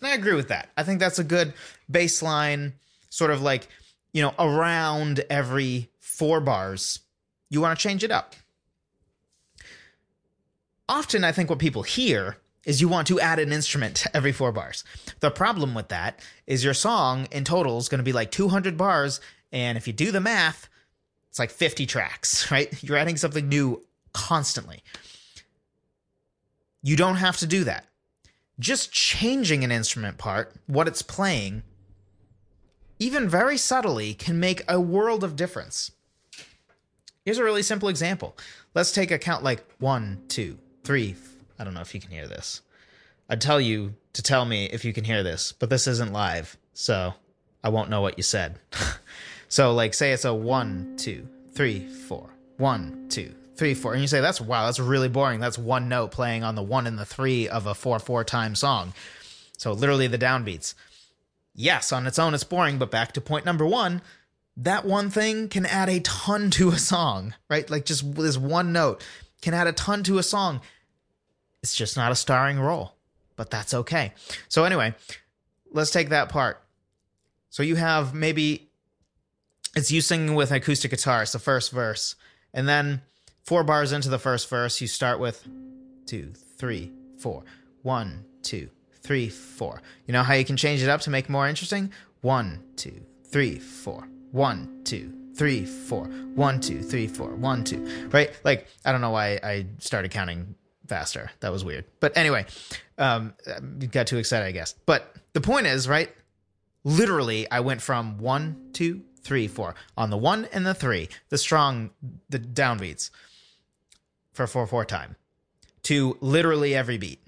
And 0.00 0.08
I 0.08 0.14
agree 0.14 0.34
with 0.34 0.48
that. 0.48 0.68
I 0.76 0.82
think 0.82 1.00
that's 1.00 1.18
a 1.18 1.24
good 1.24 1.54
baseline, 1.90 2.72
sort 3.10 3.30
of 3.30 3.42
like, 3.42 3.68
you 4.12 4.22
know, 4.22 4.34
around 4.38 5.24
every 5.30 5.90
four 6.00 6.40
bars, 6.40 7.00
you 7.50 7.60
want 7.60 7.78
to 7.78 7.82
change 7.82 8.04
it 8.04 8.10
up 8.10 8.34
often 10.88 11.24
I 11.24 11.32
think 11.32 11.50
what 11.50 11.58
people 11.58 11.82
hear 11.82 12.36
is 12.64 12.80
you 12.80 12.88
want 12.88 13.06
to 13.08 13.20
add 13.20 13.38
an 13.38 13.52
instrument 13.52 14.06
every 14.14 14.32
four 14.32 14.52
bars. 14.52 14.84
The 15.20 15.30
problem 15.30 15.74
with 15.74 15.88
that 15.88 16.20
is 16.46 16.64
your 16.64 16.74
song 16.74 17.26
in 17.30 17.44
total 17.44 17.78
is 17.78 17.88
going 17.88 17.98
to 17.98 18.04
be 18.04 18.12
like 18.12 18.30
200 18.30 18.76
bars. 18.76 19.20
And 19.52 19.76
if 19.76 19.86
you 19.86 19.92
do 19.92 20.10
the 20.10 20.20
math, 20.20 20.68
it's 21.28 21.38
like 21.38 21.50
50 21.50 21.86
tracks, 21.86 22.50
right? 22.50 22.72
You're 22.82 22.96
adding 22.96 23.16
something 23.16 23.48
new 23.48 23.82
constantly. 24.12 24.82
You 26.82 26.96
don't 26.96 27.16
have 27.16 27.38
to 27.38 27.46
do 27.46 27.64
that. 27.64 27.86
Just 28.60 28.92
changing 28.92 29.64
an 29.64 29.72
instrument 29.72 30.16
part, 30.16 30.54
what 30.66 30.86
it's 30.86 31.02
playing, 31.02 31.64
even 33.00 33.28
very 33.28 33.56
subtly, 33.56 34.14
can 34.14 34.38
make 34.38 34.62
a 34.68 34.80
world 34.80 35.24
of 35.24 35.34
difference. 35.34 35.90
Here's 37.24 37.38
a 37.38 37.44
really 37.44 37.62
simple 37.62 37.88
example. 37.88 38.36
Let's 38.74 38.92
take 38.92 39.10
a 39.10 39.18
count 39.18 39.42
like 39.42 39.64
one, 39.78 40.22
two, 40.28 40.58
three. 40.84 41.16
I 41.58 41.64
don't 41.64 41.74
know 41.74 41.80
if 41.80 41.94
you 41.94 42.00
can 42.00 42.10
hear 42.10 42.28
this. 42.28 42.62
I'd 43.28 43.40
tell 43.40 43.60
you 43.60 43.94
to 44.12 44.22
tell 44.22 44.44
me 44.44 44.66
if 44.66 44.84
you 44.84 44.92
can 44.92 45.04
hear 45.04 45.22
this, 45.22 45.52
but 45.52 45.70
this 45.70 45.86
isn't 45.86 46.12
live, 46.12 46.56
so 46.74 47.14
I 47.62 47.70
won't 47.70 47.90
know 47.90 48.02
what 48.02 48.18
you 48.18 48.22
said. 48.22 48.58
so, 49.48 49.72
like, 49.72 49.94
say 49.94 50.12
it's 50.12 50.24
a 50.24 50.34
one, 50.34 50.94
two, 50.96 51.26
three, 51.52 51.86
four. 51.88 52.28
one, 52.58 53.06
two, 53.08 53.34
three, 53.56 53.74
four. 53.74 53.92
And 53.92 54.02
you 54.02 54.08
say, 54.08 54.20
that's 54.20 54.40
wow, 54.40 54.66
that's 54.66 54.78
really 54.78 55.08
boring. 55.08 55.40
That's 55.40 55.58
one 55.58 55.88
note 55.88 56.10
playing 56.10 56.44
on 56.44 56.54
the 56.54 56.62
one 56.62 56.86
and 56.86 56.98
the 56.98 57.04
three 57.04 57.48
of 57.48 57.66
a 57.66 57.74
four 57.74 57.98
four 57.98 58.24
time 58.24 58.54
song. 58.54 58.92
So 59.56 59.72
literally 59.72 60.06
the 60.06 60.18
downbeats. 60.18 60.74
Yes, 61.54 61.92
on 61.92 62.06
its 62.06 62.18
own 62.18 62.34
it's 62.34 62.44
boring, 62.44 62.78
but 62.78 62.90
back 62.90 63.12
to 63.12 63.20
point 63.20 63.44
number 63.44 63.64
one, 63.64 64.02
that 64.56 64.84
one 64.84 65.10
thing 65.10 65.48
can 65.48 65.66
add 65.66 65.88
a 65.88 66.00
ton 66.00 66.50
to 66.52 66.70
a 66.70 66.78
song, 66.78 67.34
right? 67.48 67.68
Like 67.70 67.84
just 67.84 68.14
this 68.14 68.36
one 68.36 68.72
note 68.72 69.02
can 69.44 69.54
add 69.54 69.66
a 69.66 69.72
ton 69.72 70.02
to 70.04 70.18
a 70.18 70.22
song. 70.22 70.60
It's 71.62 71.76
just 71.76 71.96
not 71.96 72.10
a 72.10 72.16
starring 72.16 72.58
role, 72.58 72.94
but 73.36 73.50
that's 73.50 73.74
okay. 73.74 74.12
So 74.48 74.64
anyway, 74.64 74.94
let's 75.70 75.90
take 75.90 76.08
that 76.08 76.28
part. 76.28 76.62
So 77.50 77.62
you 77.62 77.76
have 77.76 78.14
maybe 78.14 78.68
it's 79.76 79.90
you 79.90 80.00
singing 80.00 80.34
with 80.34 80.50
an 80.50 80.56
acoustic 80.56 80.90
guitar, 80.90 81.22
it's 81.22 81.32
the 81.32 81.38
first 81.38 81.70
verse. 81.70 82.16
And 82.52 82.68
then 82.68 83.02
four 83.44 83.64
bars 83.64 83.92
into 83.92 84.08
the 84.08 84.18
first 84.18 84.48
verse, 84.48 84.80
you 84.80 84.86
start 84.86 85.20
with 85.20 85.46
two, 86.06 86.32
three, 86.58 86.92
four. 87.18 87.44
One, 87.82 88.24
two, 88.42 88.70
three, 89.02 89.28
four. 89.28 89.82
You 90.06 90.12
know 90.12 90.22
how 90.22 90.34
you 90.34 90.44
can 90.44 90.56
change 90.56 90.82
it 90.82 90.88
up 90.88 91.02
to 91.02 91.10
make 91.10 91.28
more 91.28 91.48
interesting? 91.48 91.92
One, 92.22 92.62
two, 92.76 93.02
three, 93.24 93.58
four. 93.58 94.08
One, 94.32 94.80
two, 94.84 95.12
three, 95.34 95.64
four. 95.64 96.04
One, 96.04 96.60
two, 96.60 96.82
three, 96.82 97.06
four. 97.06 97.28
One, 97.28 97.64
two. 97.64 98.08
Right? 98.10 98.30
Like, 98.44 98.66
I 98.84 98.92
don't 98.92 99.00
know 99.00 99.10
why 99.10 99.40
I 99.42 99.66
started 99.78 100.10
counting 100.10 100.54
faster. 100.86 101.30
That 101.40 101.52
was 101.52 101.64
weird. 101.64 101.84
But 102.00 102.16
anyway, 102.16 102.46
um, 102.98 103.34
got 103.90 104.06
too 104.06 104.18
excited, 104.18 104.46
I 104.46 104.52
guess. 104.52 104.74
But 104.86 105.14
the 105.32 105.40
point 105.40 105.66
is, 105.66 105.88
right? 105.88 106.10
Literally, 106.84 107.50
I 107.50 107.60
went 107.60 107.80
from 107.80 108.18
one, 108.18 108.70
two, 108.72 109.02
three, 109.22 109.48
four 109.48 109.74
on 109.96 110.10
the 110.10 110.18
one 110.18 110.46
and 110.52 110.66
the 110.66 110.74
three, 110.74 111.08
the 111.30 111.38
strong, 111.38 111.90
the 112.28 112.38
downbeats 112.38 113.10
for 114.32 114.46
four 114.46 114.66
four 114.66 114.84
time 114.84 115.16
to 115.84 116.18
literally 116.20 116.74
every 116.74 116.98
beat. 116.98 117.20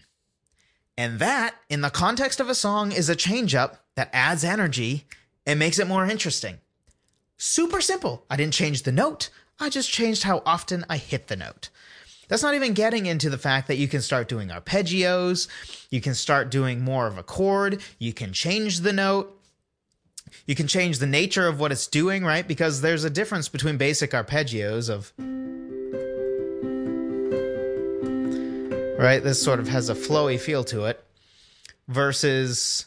And 0.99 1.19
that, 1.19 1.55
in 1.69 1.83
the 1.83 1.91
context 1.91 2.41
of 2.41 2.49
a 2.49 2.55
song, 2.55 2.91
is 2.91 3.09
a 3.09 3.17
change 3.17 3.55
up 3.55 3.85
that 3.97 4.11
adds 4.13 4.45
energy 4.45 5.05
and 5.47 5.59
makes 5.59 5.79
it 5.79 5.87
more 5.87 6.07
interesting. 6.07 6.59
Super 7.39 7.81
simple. 7.81 8.25
I 8.31 8.37
didn't 8.37 8.55
change 8.55 8.83
the 8.83 8.93
note, 8.93 9.31
I 9.59 9.71
just 9.71 9.91
changed 9.91 10.23
how 10.23 10.43
often 10.45 10.85
I 10.89 10.97
hit 10.97 11.29
the 11.29 11.37
note. 11.37 11.71
That's 12.29 12.43
not 12.43 12.55
even 12.55 12.75
getting 12.75 13.07
into 13.07 13.31
the 13.31 13.39
fact 13.39 13.69
that 13.69 13.77
you 13.77 13.89
can 13.89 14.03
start 14.03 14.29
doing 14.29 14.49
arpeggios, 14.49 15.49
you 15.91 16.01
can 16.01 16.15
start 16.15 16.51
doing 16.51 16.81
more 16.81 17.07
of 17.07 17.19
a 17.19 17.23
chord, 17.23 17.81
you 17.99 18.13
can 18.13 18.33
change 18.33 18.81
the 18.81 18.93
note, 18.93 19.33
you 20.47 20.55
can 20.55 20.67
change 20.67 20.99
the 20.99 21.07
nature 21.07 21.47
of 21.47 21.61
what 21.61 21.73
it's 21.73 21.87
doing, 21.87 22.25
right? 22.25 22.47
Because 22.47 22.81
there's 22.81 23.05
a 23.05 23.11
difference 23.11 23.49
between 23.49 23.77
basic 23.77 24.11
arpeggios 24.11 24.91
of 24.91 25.13
right? 28.99 29.23
This 29.23 29.43
sort 29.43 29.61
of 29.61 29.69
has 29.69 29.89
a 29.89 29.95
flowy 29.95 30.41
feel 30.41 30.65
to 30.65 30.87
it 30.87 31.05
versus 31.87 32.87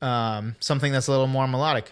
um, 0.00 0.54
something 0.60 0.92
that's 0.92 1.08
a 1.08 1.10
little 1.10 1.26
more 1.26 1.48
melodic. 1.48 1.90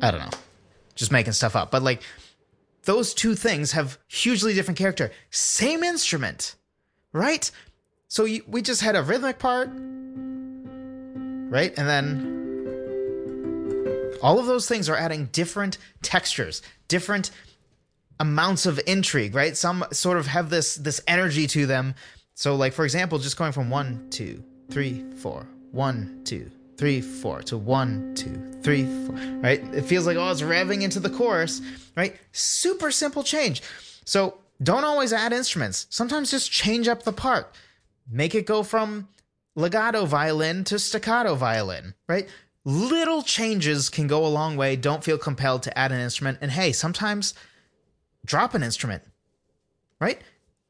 I 0.00 0.10
don't 0.10 0.20
know. 0.20 0.38
Just 0.94 1.12
making 1.12 1.32
stuff 1.32 1.56
up. 1.56 1.70
But 1.70 1.82
like 1.82 2.02
those 2.84 3.14
two 3.14 3.34
things 3.34 3.72
have 3.72 3.98
hugely 4.08 4.54
different 4.54 4.78
character. 4.78 5.12
Same 5.30 5.82
instrument, 5.82 6.54
right? 7.12 7.50
So 8.08 8.24
you, 8.24 8.42
we 8.46 8.62
just 8.62 8.80
had 8.80 8.96
a 8.96 9.02
rhythmic 9.02 9.38
part, 9.38 9.68
right? 11.50 11.74
And 11.76 11.88
then 11.88 12.38
all 14.22 14.38
of 14.38 14.46
those 14.46 14.66
things 14.66 14.88
are 14.88 14.96
adding 14.96 15.26
different 15.26 15.78
textures, 16.02 16.62
different 16.88 17.30
amounts 18.20 18.66
of 18.66 18.80
intrigue, 18.86 19.34
right? 19.34 19.56
Some 19.56 19.84
sort 19.92 20.18
of 20.18 20.26
have 20.26 20.50
this 20.50 20.76
this 20.76 21.00
energy 21.06 21.46
to 21.48 21.66
them. 21.66 21.94
So, 22.34 22.56
like 22.56 22.72
for 22.72 22.84
example, 22.84 23.18
just 23.18 23.36
going 23.36 23.52
from 23.52 23.70
one, 23.70 24.08
two, 24.10 24.42
three, 24.70 25.04
four, 25.16 25.46
one, 25.72 26.22
two, 26.24 26.50
three, 26.78 27.00
four 27.00 27.42
to 27.42 27.58
one, 27.58 28.14
two, 28.14 28.60
three, 28.62 28.84
four, 29.04 29.16
right? 29.40 29.62
It 29.74 29.82
feels 29.82 30.06
like 30.06 30.16
oh, 30.16 30.30
it's 30.30 30.40
revving 30.42 30.82
into 30.82 31.00
the 31.00 31.10
chorus, 31.10 31.60
right? 31.96 32.16
Super 32.32 32.90
simple 32.90 33.22
change. 33.22 33.62
So 34.04 34.38
don't 34.62 34.84
always 34.84 35.12
add 35.12 35.32
instruments. 35.32 35.86
Sometimes 35.90 36.30
just 36.30 36.50
change 36.50 36.88
up 36.88 37.02
the 37.02 37.12
part. 37.12 37.54
Make 38.10 38.34
it 38.34 38.46
go 38.46 38.62
from 38.62 39.08
legato 39.54 40.06
violin 40.06 40.64
to 40.64 40.78
staccato 40.78 41.34
violin, 41.34 41.94
right? 42.08 42.28
little 42.68 43.22
changes 43.22 43.88
can 43.88 44.06
go 44.06 44.26
a 44.26 44.28
long 44.28 44.56
way. 44.56 44.76
Don't 44.76 45.02
feel 45.02 45.16
compelled 45.16 45.62
to 45.62 45.78
add 45.78 45.90
an 45.90 46.00
instrument. 46.00 46.38
And 46.42 46.50
hey, 46.50 46.72
sometimes 46.72 47.32
drop 48.26 48.52
an 48.54 48.62
instrument, 48.62 49.02
right? 50.00 50.20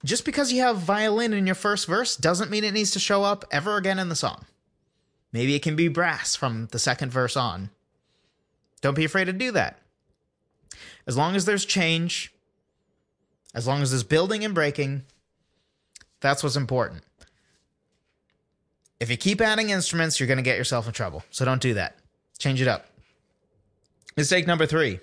Just 0.04 0.24
because 0.24 0.52
you 0.52 0.62
have 0.62 0.78
violin 0.78 1.32
in 1.32 1.44
your 1.44 1.56
first 1.56 1.88
verse 1.88 2.16
doesn't 2.16 2.52
mean 2.52 2.62
it 2.62 2.72
needs 2.72 2.92
to 2.92 3.00
show 3.00 3.24
up 3.24 3.44
ever 3.50 3.76
again 3.76 3.98
in 3.98 4.08
the 4.08 4.14
song. 4.14 4.44
Maybe 5.32 5.54
it 5.54 5.62
can 5.62 5.76
be 5.76 5.88
brass 5.88 6.34
from 6.34 6.68
the 6.72 6.78
second 6.78 7.12
verse 7.12 7.36
on. 7.36 7.70
Don't 8.80 8.94
be 8.94 9.04
afraid 9.04 9.26
to 9.26 9.32
do 9.32 9.52
that. 9.52 9.78
As 11.06 11.16
long 11.16 11.36
as 11.36 11.44
there's 11.44 11.64
change, 11.64 12.32
as 13.54 13.66
long 13.66 13.82
as 13.82 13.90
there's 13.90 14.04
building 14.04 14.44
and 14.44 14.54
breaking, 14.54 15.02
that's 16.20 16.42
what's 16.42 16.56
important. 16.56 17.02
If 19.00 19.10
you 19.10 19.16
keep 19.16 19.40
adding 19.40 19.70
instruments, 19.70 20.18
you're 20.18 20.26
going 20.26 20.38
to 20.38 20.42
get 20.42 20.58
yourself 20.58 20.86
in 20.86 20.92
trouble. 20.92 21.24
So 21.30 21.44
don't 21.44 21.62
do 21.62 21.74
that. 21.74 21.96
Change 22.38 22.60
it 22.60 22.68
up. 22.68 22.86
Mistake 24.16 24.46
number 24.46 24.66
three 24.66 25.00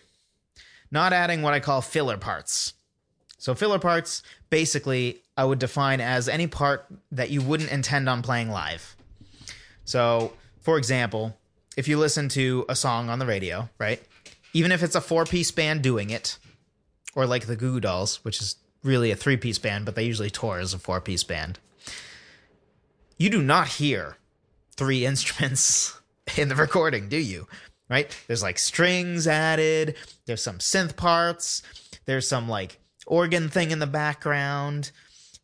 not 0.91 1.13
adding 1.13 1.41
what 1.41 1.53
I 1.53 1.59
call 1.59 1.81
filler 1.81 2.17
parts. 2.17 2.73
So, 3.37 3.53
filler 3.53 3.79
parts 3.79 4.23
basically 4.49 5.21
I 5.37 5.45
would 5.45 5.59
define 5.59 6.01
as 6.01 6.29
any 6.29 6.47
part 6.47 6.85
that 7.11 7.29
you 7.29 7.41
wouldn't 7.41 7.71
intend 7.71 8.07
on 8.09 8.21
playing 8.21 8.49
live. 8.49 8.94
So, 9.85 10.33
for 10.61 10.77
example, 10.77 11.37
if 11.77 11.87
you 11.87 11.97
listen 11.97 12.29
to 12.29 12.65
a 12.67 12.75
song 12.75 13.09
on 13.09 13.19
the 13.19 13.25
radio, 13.25 13.69
right? 13.77 14.01
Even 14.53 14.71
if 14.71 14.83
it's 14.83 14.95
a 14.95 15.01
four 15.01 15.25
piece 15.25 15.51
band 15.51 15.81
doing 15.81 16.09
it, 16.09 16.37
or 17.15 17.25
like 17.25 17.47
the 17.47 17.55
Goo 17.55 17.73
Goo 17.73 17.79
Dolls, 17.79 18.23
which 18.23 18.41
is 18.41 18.57
really 18.83 19.11
a 19.11 19.15
three 19.15 19.37
piece 19.37 19.57
band, 19.57 19.85
but 19.85 19.95
they 19.95 20.03
usually 20.03 20.29
tour 20.29 20.59
as 20.59 20.73
a 20.73 20.79
four 20.79 21.01
piece 21.01 21.23
band 21.23 21.59
you 23.17 23.29
do 23.29 23.41
not 23.41 23.67
hear 23.67 24.17
three 24.75 25.05
instruments 25.05 25.99
in 26.37 26.49
the 26.49 26.55
recording, 26.55 27.09
do 27.09 27.17
you? 27.17 27.47
Right? 27.89 28.15
There's 28.27 28.41
like 28.41 28.57
strings 28.57 29.27
added, 29.27 29.95
there's 30.25 30.41
some 30.41 30.57
synth 30.57 30.95
parts, 30.95 31.61
there's 32.05 32.27
some 32.27 32.49
like 32.49 32.79
organ 33.05 33.49
thing 33.49 33.71
in 33.71 33.79
the 33.79 33.87
background. 33.87 34.91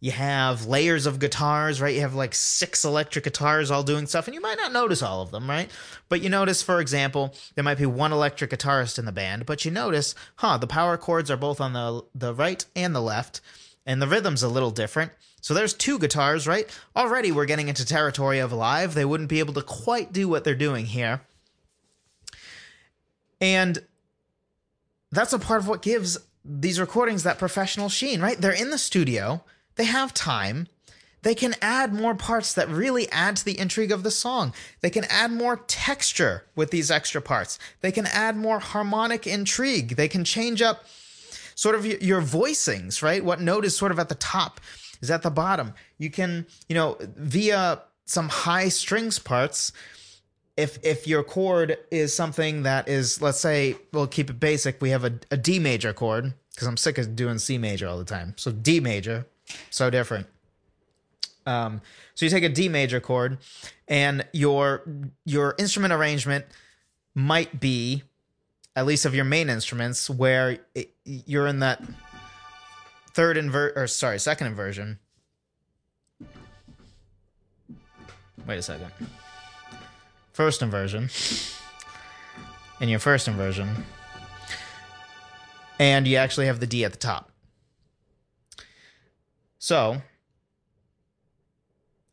You 0.01 0.09
have 0.11 0.65
layers 0.65 1.05
of 1.05 1.19
guitars, 1.19 1.79
right? 1.79 1.93
You 1.93 2.01
have 2.01 2.15
like 2.15 2.33
six 2.33 2.83
electric 2.83 3.23
guitars 3.23 3.69
all 3.69 3.83
doing 3.83 4.07
stuff, 4.07 4.27
and 4.27 4.33
you 4.33 4.41
might 4.41 4.57
not 4.57 4.73
notice 4.73 5.03
all 5.03 5.21
of 5.21 5.29
them, 5.29 5.47
right? 5.47 5.69
But 6.09 6.21
you 6.21 6.29
notice, 6.29 6.63
for 6.63 6.81
example, 6.81 7.35
there 7.53 7.63
might 7.63 7.77
be 7.77 7.85
one 7.85 8.11
electric 8.11 8.49
guitarist 8.49 8.97
in 8.97 9.05
the 9.05 9.11
band, 9.11 9.45
but 9.45 9.63
you 9.63 9.69
notice, 9.69 10.15
huh, 10.37 10.57
the 10.57 10.65
power 10.65 10.97
chords 10.97 11.29
are 11.29 11.37
both 11.37 11.61
on 11.61 11.73
the 11.73 12.03
the 12.15 12.33
right 12.33 12.65
and 12.75 12.95
the 12.95 13.01
left, 13.01 13.41
and 13.85 14.01
the 14.01 14.07
rhythm's 14.07 14.41
a 14.41 14.49
little 14.49 14.71
different. 14.71 15.11
So 15.39 15.53
there's 15.53 15.73
two 15.73 15.99
guitars, 15.99 16.47
right? 16.47 16.67
Already 16.95 17.31
we're 17.31 17.45
getting 17.45 17.69
into 17.69 17.85
territory 17.85 18.39
of 18.39 18.51
live. 18.51 18.95
They 18.95 19.05
wouldn't 19.05 19.29
be 19.29 19.39
able 19.39 19.53
to 19.53 19.61
quite 19.61 20.11
do 20.11 20.27
what 20.27 20.43
they're 20.43 20.55
doing 20.55 20.87
here. 20.87 21.21
And 23.39 23.83
that's 25.11 25.33
a 25.33 25.39
part 25.39 25.61
of 25.61 25.67
what 25.67 25.83
gives 25.83 26.17
these 26.43 26.79
recordings 26.79 27.21
that 27.21 27.37
professional 27.37 27.89
sheen, 27.89 28.19
right? 28.19 28.39
They're 28.39 28.51
in 28.51 28.71
the 28.71 28.77
studio, 28.79 29.43
they 29.75 29.85
have 29.85 30.13
time. 30.13 30.67
They 31.23 31.35
can 31.35 31.55
add 31.61 31.93
more 31.93 32.15
parts 32.15 32.53
that 32.55 32.67
really 32.67 33.09
add 33.11 33.35
to 33.35 33.45
the 33.45 33.59
intrigue 33.59 33.91
of 33.91 34.01
the 34.01 34.09
song. 34.09 34.53
They 34.81 34.89
can 34.89 35.05
add 35.05 35.31
more 35.31 35.57
texture 35.67 36.45
with 36.55 36.71
these 36.71 36.89
extra 36.89 37.21
parts. 37.21 37.59
They 37.81 37.91
can 37.91 38.07
add 38.07 38.35
more 38.35 38.59
harmonic 38.59 39.27
intrigue. 39.27 39.95
They 39.97 40.07
can 40.07 40.23
change 40.23 40.63
up 40.63 40.85
sort 41.53 41.75
of 41.75 41.85
your 41.85 42.21
voicings, 42.21 43.03
right? 43.03 43.23
What 43.23 43.39
note 43.39 43.65
is 43.65 43.77
sort 43.77 43.91
of 43.91 43.99
at 43.99 44.09
the 44.09 44.15
top 44.15 44.59
is 45.01 45.11
at 45.11 45.21
the 45.21 45.29
bottom. 45.29 45.73
You 45.99 46.09
can, 46.09 46.47
you 46.67 46.75
know, 46.75 46.97
via 47.17 47.81
some 48.05 48.29
high 48.29 48.69
strings 48.69 49.19
parts, 49.19 49.71
if 50.57 50.77
if 50.83 51.07
your 51.07 51.23
chord 51.23 51.77
is 51.91 52.13
something 52.13 52.63
that 52.63 52.87
is, 52.87 53.21
let's 53.21 53.39
say, 53.39 53.75
we'll 53.93 54.07
keep 54.07 54.29
it 54.29 54.39
basic. 54.39 54.81
We 54.81 54.89
have 54.89 55.05
a, 55.05 55.13
a 55.31 55.37
D 55.37 55.59
major 55.59 55.93
chord 55.93 56.33
because 56.53 56.67
I'm 56.67 56.77
sick 56.77 56.97
of 56.97 57.15
doing 57.15 57.39
C 57.39 57.57
major 57.57 57.87
all 57.87 57.97
the 57.97 58.05
time. 58.05 58.33
So 58.37 58.51
D 58.51 58.79
major, 58.79 59.25
so 59.69 59.89
different. 59.89 60.27
Um, 61.45 61.81
so 62.13 62.25
you 62.25 62.29
take 62.29 62.43
a 62.43 62.49
D 62.49 62.69
major 62.69 62.99
chord, 62.99 63.39
and 63.87 64.25
your 64.31 64.83
your 65.25 65.55
instrument 65.57 65.91
arrangement 65.93 66.45
might 67.15 67.59
be, 67.59 68.03
at 68.75 68.85
least 68.85 69.05
of 69.05 69.15
your 69.15 69.25
main 69.25 69.49
instruments, 69.49 70.09
where 70.09 70.59
it, 70.75 70.93
you're 71.03 71.47
in 71.47 71.59
that 71.59 71.81
third 73.13 73.37
invert 73.37 73.73
or 73.75 73.87
sorry, 73.87 74.19
second 74.19 74.47
inversion. 74.47 74.99
Wait 78.47 78.57
a 78.57 78.61
second. 78.61 78.91
first 80.33 80.61
inversion. 80.61 81.09
In 82.79 82.89
your 82.89 82.99
first 82.99 83.27
inversion. 83.27 83.85
And 85.79 86.07
you 86.07 86.17
actually 86.17 86.47
have 86.47 86.59
the 86.59 86.67
D 86.67 86.85
at 86.85 86.91
the 86.91 86.97
top. 86.97 87.30
So, 89.63 90.01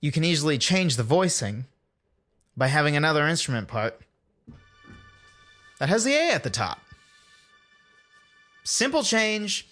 you 0.02 0.12
can 0.12 0.22
easily 0.22 0.58
change 0.58 0.96
the 0.96 1.02
voicing 1.02 1.64
by 2.54 2.66
having 2.66 2.94
another 2.94 3.26
instrument 3.26 3.68
part 3.68 3.98
that 5.78 5.88
has 5.88 6.04
the 6.04 6.12
A 6.12 6.32
at 6.32 6.42
the 6.42 6.50
top. 6.50 6.78
Simple 8.64 9.02
change. 9.02 9.66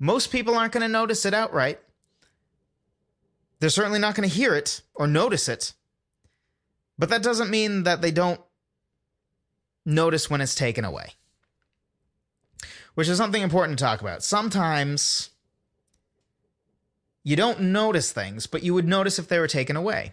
Most 0.00 0.32
people 0.32 0.56
aren't 0.56 0.72
going 0.72 0.82
to 0.82 0.88
notice 0.88 1.24
it 1.24 1.32
outright. 1.32 1.78
They're 3.60 3.70
certainly 3.70 4.00
not 4.00 4.16
going 4.16 4.28
to 4.28 4.34
hear 4.34 4.56
it 4.56 4.82
or 4.92 5.06
notice 5.06 5.48
it. 5.48 5.74
But 6.98 7.08
that 7.10 7.22
doesn't 7.22 7.50
mean 7.50 7.84
that 7.84 8.02
they 8.02 8.10
don't 8.10 8.40
notice 9.84 10.28
when 10.28 10.40
it's 10.40 10.56
taken 10.56 10.84
away. 10.84 11.12
Which 12.94 13.08
is 13.08 13.16
something 13.16 13.42
important 13.42 13.78
to 13.78 13.84
talk 13.84 14.00
about. 14.00 14.24
Sometimes 14.24 15.30
you 17.26 17.34
don't 17.34 17.60
notice 17.60 18.12
things, 18.12 18.46
but 18.46 18.62
you 18.62 18.72
would 18.72 18.86
notice 18.86 19.18
if 19.18 19.26
they 19.26 19.40
were 19.40 19.48
taken 19.48 19.74
away. 19.74 20.12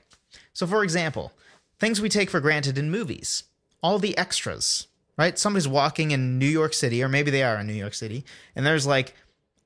So, 0.52 0.66
for 0.66 0.84
example, 0.84 1.32
things 1.78 2.02
we 2.02 2.10
take 2.10 2.32
for 2.32 2.40
granted 2.40 2.76
in 2.76 2.90
movies, 2.90 3.44
all 3.84 4.00
the 4.00 4.18
extras, 4.18 4.88
right? 5.16 5.38
Somebody's 5.38 5.68
walking 5.68 6.10
in 6.10 6.40
New 6.40 6.48
York 6.48 6.74
City, 6.74 7.04
or 7.04 7.08
maybe 7.08 7.30
they 7.30 7.44
are 7.44 7.60
in 7.60 7.68
New 7.68 7.74
York 7.74 7.94
City, 7.94 8.26
and 8.56 8.66
there's 8.66 8.88
like 8.88 9.14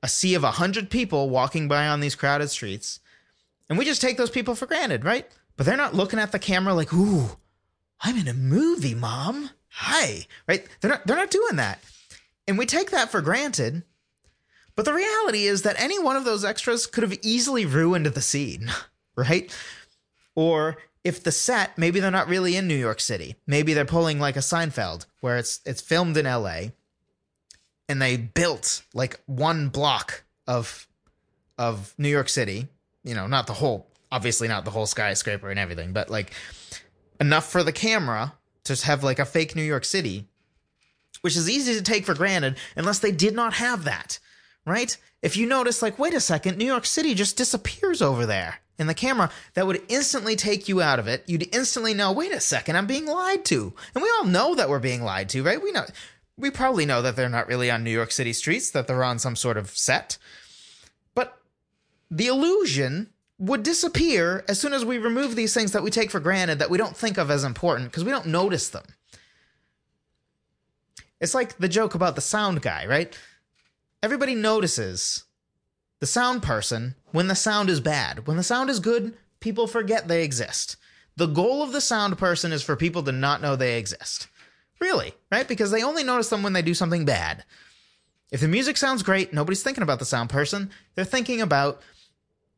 a 0.02 0.08
sea 0.08 0.34
of 0.34 0.44
a 0.44 0.50
hundred 0.50 0.90
people 0.90 1.30
walking 1.30 1.68
by 1.68 1.88
on 1.88 2.00
these 2.00 2.14
crowded 2.14 2.50
streets, 2.50 3.00
and 3.70 3.78
we 3.78 3.86
just 3.86 4.02
take 4.02 4.18
those 4.18 4.28
people 4.28 4.54
for 4.54 4.66
granted, 4.66 5.02
right? 5.02 5.26
But 5.56 5.64
they're 5.64 5.74
not 5.74 5.94
looking 5.94 6.18
at 6.18 6.32
the 6.32 6.38
camera 6.38 6.74
like, 6.74 6.92
"Ooh, 6.92 7.38
I'm 8.02 8.18
in 8.18 8.28
a 8.28 8.34
movie, 8.34 8.94
mom." 8.94 9.48
Hi, 9.70 10.26
right? 10.46 10.66
They're 10.82 10.90
not 10.90 11.06
they're 11.06 11.16
not 11.16 11.30
doing 11.30 11.56
that. 11.56 11.82
And 12.46 12.58
we 12.58 12.66
take 12.66 12.90
that 12.90 13.10
for 13.10 13.22
granted. 13.22 13.84
But 14.78 14.84
the 14.84 14.94
reality 14.94 15.48
is 15.48 15.62
that 15.62 15.74
any 15.80 15.98
one 15.98 16.14
of 16.14 16.24
those 16.24 16.44
extras 16.44 16.86
could 16.86 17.02
have 17.02 17.18
easily 17.20 17.66
ruined 17.66 18.06
the 18.06 18.22
scene, 18.22 18.70
right? 19.16 19.52
Or 20.36 20.76
if 21.02 21.20
the 21.20 21.32
set, 21.32 21.76
maybe 21.76 21.98
they're 21.98 22.12
not 22.12 22.28
really 22.28 22.54
in 22.54 22.68
New 22.68 22.76
York 22.76 23.00
City. 23.00 23.34
Maybe 23.44 23.74
they're 23.74 23.84
pulling 23.84 24.20
like 24.20 24.36
a 24.36 24.38
Seinfeld 24.38 25.06
where 25.20 25.36
it's 25.36 25.58
it's 25.66 25.80
filmed 25.80 26.16
in 26.16 26.26
LA 26.26 26.66
and 27.88 28.00
they 28.00 28.16
built 28.16 28.82
like 28.94 29.18
one 29.26 29.68
block 29.68 30.22
of 30.46 30.86
of 31.58 31.92
New 31.98 32.08
York 32.08 32.28
City, 32.28 32.68
you 33.02 33.16
know, 33.16 33.26
not 33.26 33.48
the 33.48 33.54
whole 33.54 33.88
obviously 34.12 34.46
not 34.46 34.64
the 34.64 34.70
whole 34.70 34.86
skyscraper 34.86 35.50
and 35.50 35.58
everything, 35.58 35.92
but 35.92 36.08
like 36.08 36.32
enough 37.20 37.50
for 37.50 37.64
the 37.64 37.72
camera 37.72 38.34
to 38.62 38.76
have 38.86 39.02
like 39.02 39.18
a 39.18 39.24
fake 39.24 39.56
New 39.56 39.62
York 39.62 39.84
City, 39.84 40.28
which 41.22 41.36
is 41.36 41.50
easy 41.50 41.74
to 41.74 41.82
take 41.82 42.06
for 42.06 42.14
granted 42.14 42.56
unless 42.76 43.00
they 43.00 43.10
did 43.10 43.34
not 43.34 43.54
have 43.54 43.82
that, 43.82 44.20
right? 44.68 44.96
If 45.22 45.36
you 45.36 45.46
notice, 45.46 45.82
like, 45.82 45.98
wait 45.98 46.14
a 46.14 46.20
second, 46.20 46.58
New 46.58 46.64
York 46.64 46.86
City 46.86 47.14
just 47.14 47.36
disappears 47.36 48.00
over 48.00 48.26
there 48.26 48.60
in 48.78 48.86
the 48.86 48.94
camera, 48.94 49.30
that 49.54 49.66
would 49.66 49.82
instantly 49.88 50.36
take 50.36 50.68
you 50.68 50.80
out 50.80 50.98
of 50.98 51.08
it. 51.08 51.24
You'd 51.26 51.52
instantly 51.52 51.94
know, 51.94 52.12
wait 52.12 52.32
a 52.32 52.40
second, 52.40 52.76
I'm 52.76 52.86
being 52.86 53.06
lied 53.06 53.44
to. 53.46 53.72
And 53.94 54.02
we 54.02 54.10
all 54.18 54.24
know 54.24 54.54
that 54.54 54.68
we're 54.68 54.78
being 54.78 55.02
lied 55.02 55.28
to, 55.30 55.42
right? 55.42 55.60
We 55.60 55.72
know 55.72 55.84
we 56.38 56.50
probably 56.50 56.86
know 56.86 57.02
that 57.02 57.16
they're 57.16 57.28
not 57.28 57.48
really 57.48 57.70
on 57.70 57.82
New 57.82 57.90
York 57.90 58.12
City 58.12 58.32
streets, 58.32 58.70
that 58.70 58.86
they're 58.86 59.02
on 59.02 59.18
some 59.18 59.34
sort 59.34 59.56
of 59.56 59.70
set. 59.70 60.18
But 61.14 61.36
the 62.10 62.28
illusion 62.28 63.10
would 63.38 63.64
disappear 63.64 64.44
as 64.48 64.58
soon 64.60 64.72
as 64.72 64.84
we 64.84 64.98
remove 64.98 65.34
these 65.34 65.52
things 65.52 65.72
that 65.72 65.82
we 65.82 65.90
take 65.90 66.10
for 66.10 66.20
granted 66.20 66.60
that 66.60 66.70
we 66.70 66.78
don't 66.78 66.96
think 66.96 67.18
of 67.18 67.30
as 67.30 67.44
important 67.44 67.90
because 67.90 68.04
we 68.04 68.10
don't 68.10 68.26
notice 68.26 68.68
them. 68.68 68.84
It's 71.20 71.34
like 71.34 71.58
the 71.58 71.68
joke 71.68 71.94
about 71.96 72.14
the 72.14 72.20
sound 72.20 72.62
guy, 72.62 72.86
right? 72.86 73.18
Everybody 74.02 74.34
notices 74.34 75.24
the 76.00 76.06
sound 76.06 76.42
person 76.42 76.94
when 77.12 77.28
the 77.28 77.34
sound 77.34 77.68
is 77.68 77.80
bad. 77.80 78.26
When 78.26 78.36
the 78.36 78.42
sound 78.42 78.70
is 78.70 78.80
good, 78.80 79.14
people 79.40 79.66
forget 79.66 80.06
they 80.06 80.22
exist. 80.22 80.76
The 81.16 81.26
goal 81.26 81.62
of 81.62 81.72
the 81.72 81.80
sound 81.80 82.16
person 82.16 82.52
is 82.52 82.62
for 82.62 82.76
people 82.76 83.02
to 83.02 83.12
not 83.12 83.42
know 83.42 83.56
they 83.56 83.78
exist. 83.78 84.28
Really, 84.80 85.14
right? 85.32 85.48
Because 85.48 85.72
they 85.72 85.82
only 85.82 86.04
notice 86.04 86.28
them 86.28 86.44
when 86.44 86.52
they 86.52 86.62
do 86.62 86.74
something 86.74 87.04
bad. 87.04 87.44
If 88.30 88.40
the 88.40 88.46
music 88.46 88.76
sounds 88.76 89.02
great, 89.02 89.32
nobody's 89.32 89.62
thinking 89.62 89.82
about 89.82 89.98
the 89.98 90.04
sound 90.04 90.30
person. 90.30 90.70
They're 90.94 91.04
thinking 91.04 91.40
about 91.40 91.82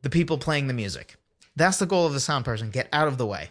the 0.02 0.10
people 0.10 0.36
playing 0.36 0.66
the 0.66 0.74
music. 0.74 1.16
That's 1.56 1.78
the 1.78 1.86
goal 1.86 2.06
of 2.06 2.12
the 2.12 2.20
sound 2.20 2.44
person. 2.44 2.70
Get 2.70 2.88
out 2.92 3.08
of 3.08 3.16
the 3.16 3.26
way. 3.26 3.50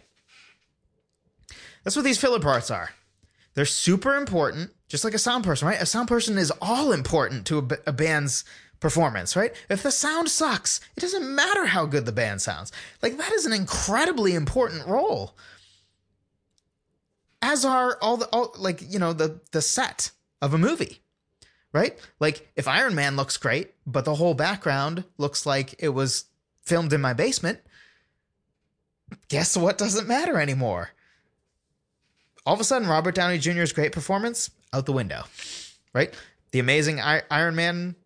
That's 1.82 1.96
what 1.96 2.04
these 2.04 2.18
filler 2.18 2.40
parts 2.40 2.70
are. 2.70 2.90
They're 3.54 3.64
super 3.64 4.14
important, 4.14 4.70
just 4.90 5.04
like 5.04 5.14
a 5.14 5.18
sound 5.18 5.44
person, 5.44 5.68
right? 5.68 5.80
A 5.80 5.86
sound 5.86 6.08
person 6.08 6.36
is 6.36 6.52
all 6.60 6.92
important 6.92 7.46
to 7.46 7.58
a, 7.58 7.68
a 7.86 7.92
band's 7.92 8.44
performance, 8.80 9.36
right? 9.36 9.54
If 9.70 9.84
the 9.84 9.92
sound 9.92 10.28
sucks, 10.28 10.80
it 10.96 11.00
doesn't 11.00 11.32
matter 11.34 11.64
how 11.66 11.86
good 11.86 12.06
the 12.06 12.12
band 12.12 12.42
sounds. 12.42 12.72
Like 13.00 13.16
that 13.16 13.32
is 13.32 13.46
an 13.46 13.52
incredibly 13.52 14.34
important 14.34 14.86
role. 14.86 15.36
As 17.40 17.64
are 17.64 17.98
all 18.02 18.16
the 18.16 18.26
all 18.26 18.52
like, 18.58 18.82
you 18.92 18.98
know, 18.98 19.12
the 19.12 19.40
the 19.52 19.62
set 19.62 20.10
of 20.42 20.52
a 20.52 20.58
movie. 20.58 21.00
Right? 21.72 21.96
Like 22.18 22.50
if 22.56 22.66
Iron 22.66 22.96
Man 22.96 23.14
looks 23.14 23.36
great, 23.36 23.74
but 23.86 24.04
the 24.04 24.16
whole 24.16 24.34
background 24.34 25.04
looks 25.18 25.46
like 25.46 25.76
it 25.78 25.90
was 25.90 26.24
filmed 26.62 26.92
in 26.92 27.00
my 27.00 27.12
basement, 27.12 27.60
guess 29.28 29.56
what 29.56 29.78
doesn't 29.78 30.08
matter 30.08 30.40
anymore? 30.40 30.90
All 32.44 32.54
of 32.54 32.60
a 32.60 32.64
sudden, 32.64 32.88
Robert 32.88 33.14
Downey 33.14 33.38
Jr.'s 33.38 33.72
great 33.72 33.92
performance 33.92 34.50
out 34.72 34.86
the 34.86 34.92
window, 34.92 35.24
right? 35.92 36.14
The 36.52 36.58
amazing 36.58 37.00
I- 37.00 37.22
Iron 37.30 37.54
Man 37.54 37.96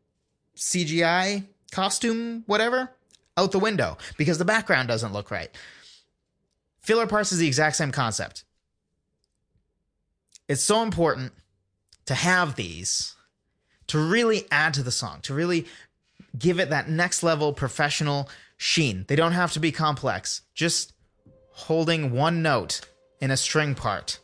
CGI 0.56 1.44
costume, 1.72 2.44
whatever, 2.46 2.90
out 3.36 3.52
the 3.52 3.58
window 3.58 3.98
because 4.16 4.38
the 4.38 4.44
background 4.44 4.88
doesn't 4.88 5.12
look 5.12 5.30
right. 5.30 5.50
Filler 6.80 7.06
parts 7.06 7.32
is 7.32 7.38
the 7.38 7.46
exact 7.46 7.76
same 7.76 7.92
concept. 7.92 8.44
It's 10.48 10.62
so 10.62 10.82
important 10.82 11.32
to 12.06 12.14
have 12.14 12.56
these 12.56 13.16
to 13.86 13.98
really 13.98 14.46
add 14.50 14.74
to 14.74 14.82
the 14.82 14.90
song, 14.90 15.20
to 15.22 15.34
really 15.34 15.66
give 16.38 16.60
it 16.60 16.70
that 16.70 16.88
next 16.88 17.22
level 17.22 17.52
professional 17.52 18.28
sheen. 18.56 19.04
They 19.08 19.16
don't 19.16 19.32
have 19.32 19.52
to 19.52 19.60
be 19.60 19.72
complex. 19.72 20.42
Just 20.54 20.92
holding 21.52 22.12
one 22.12 22.42
note 22.42 22.80
in 23.20 23.30
a 23.30 23.36
string 23.36 23.74
part 23.74 24.18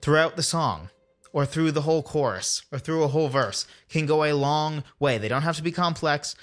throughout 0.00 0.36
the 0.36 0.42
song 0.42 0.90
or 1.36 1.44
through 1.44 1.70
the 1.70 1.82
whole 1.82 2.02
chorus 2.02 2.64
or 2.72 2.78
through 2.78 3.02
a 3.02 3.08
whole 3.08 3.28
verse 3.28 3.66
can 3.90 4.06
go 4.06 4.24
a 4.24 4.32
long 4.32 4.82
way. 4.98 5.18
They 5.18 5.28
don't 5.28 5.42
have 5.42 5.56
to 5.56 5.62
be 5.62 5.70
complex. 5.70 6.34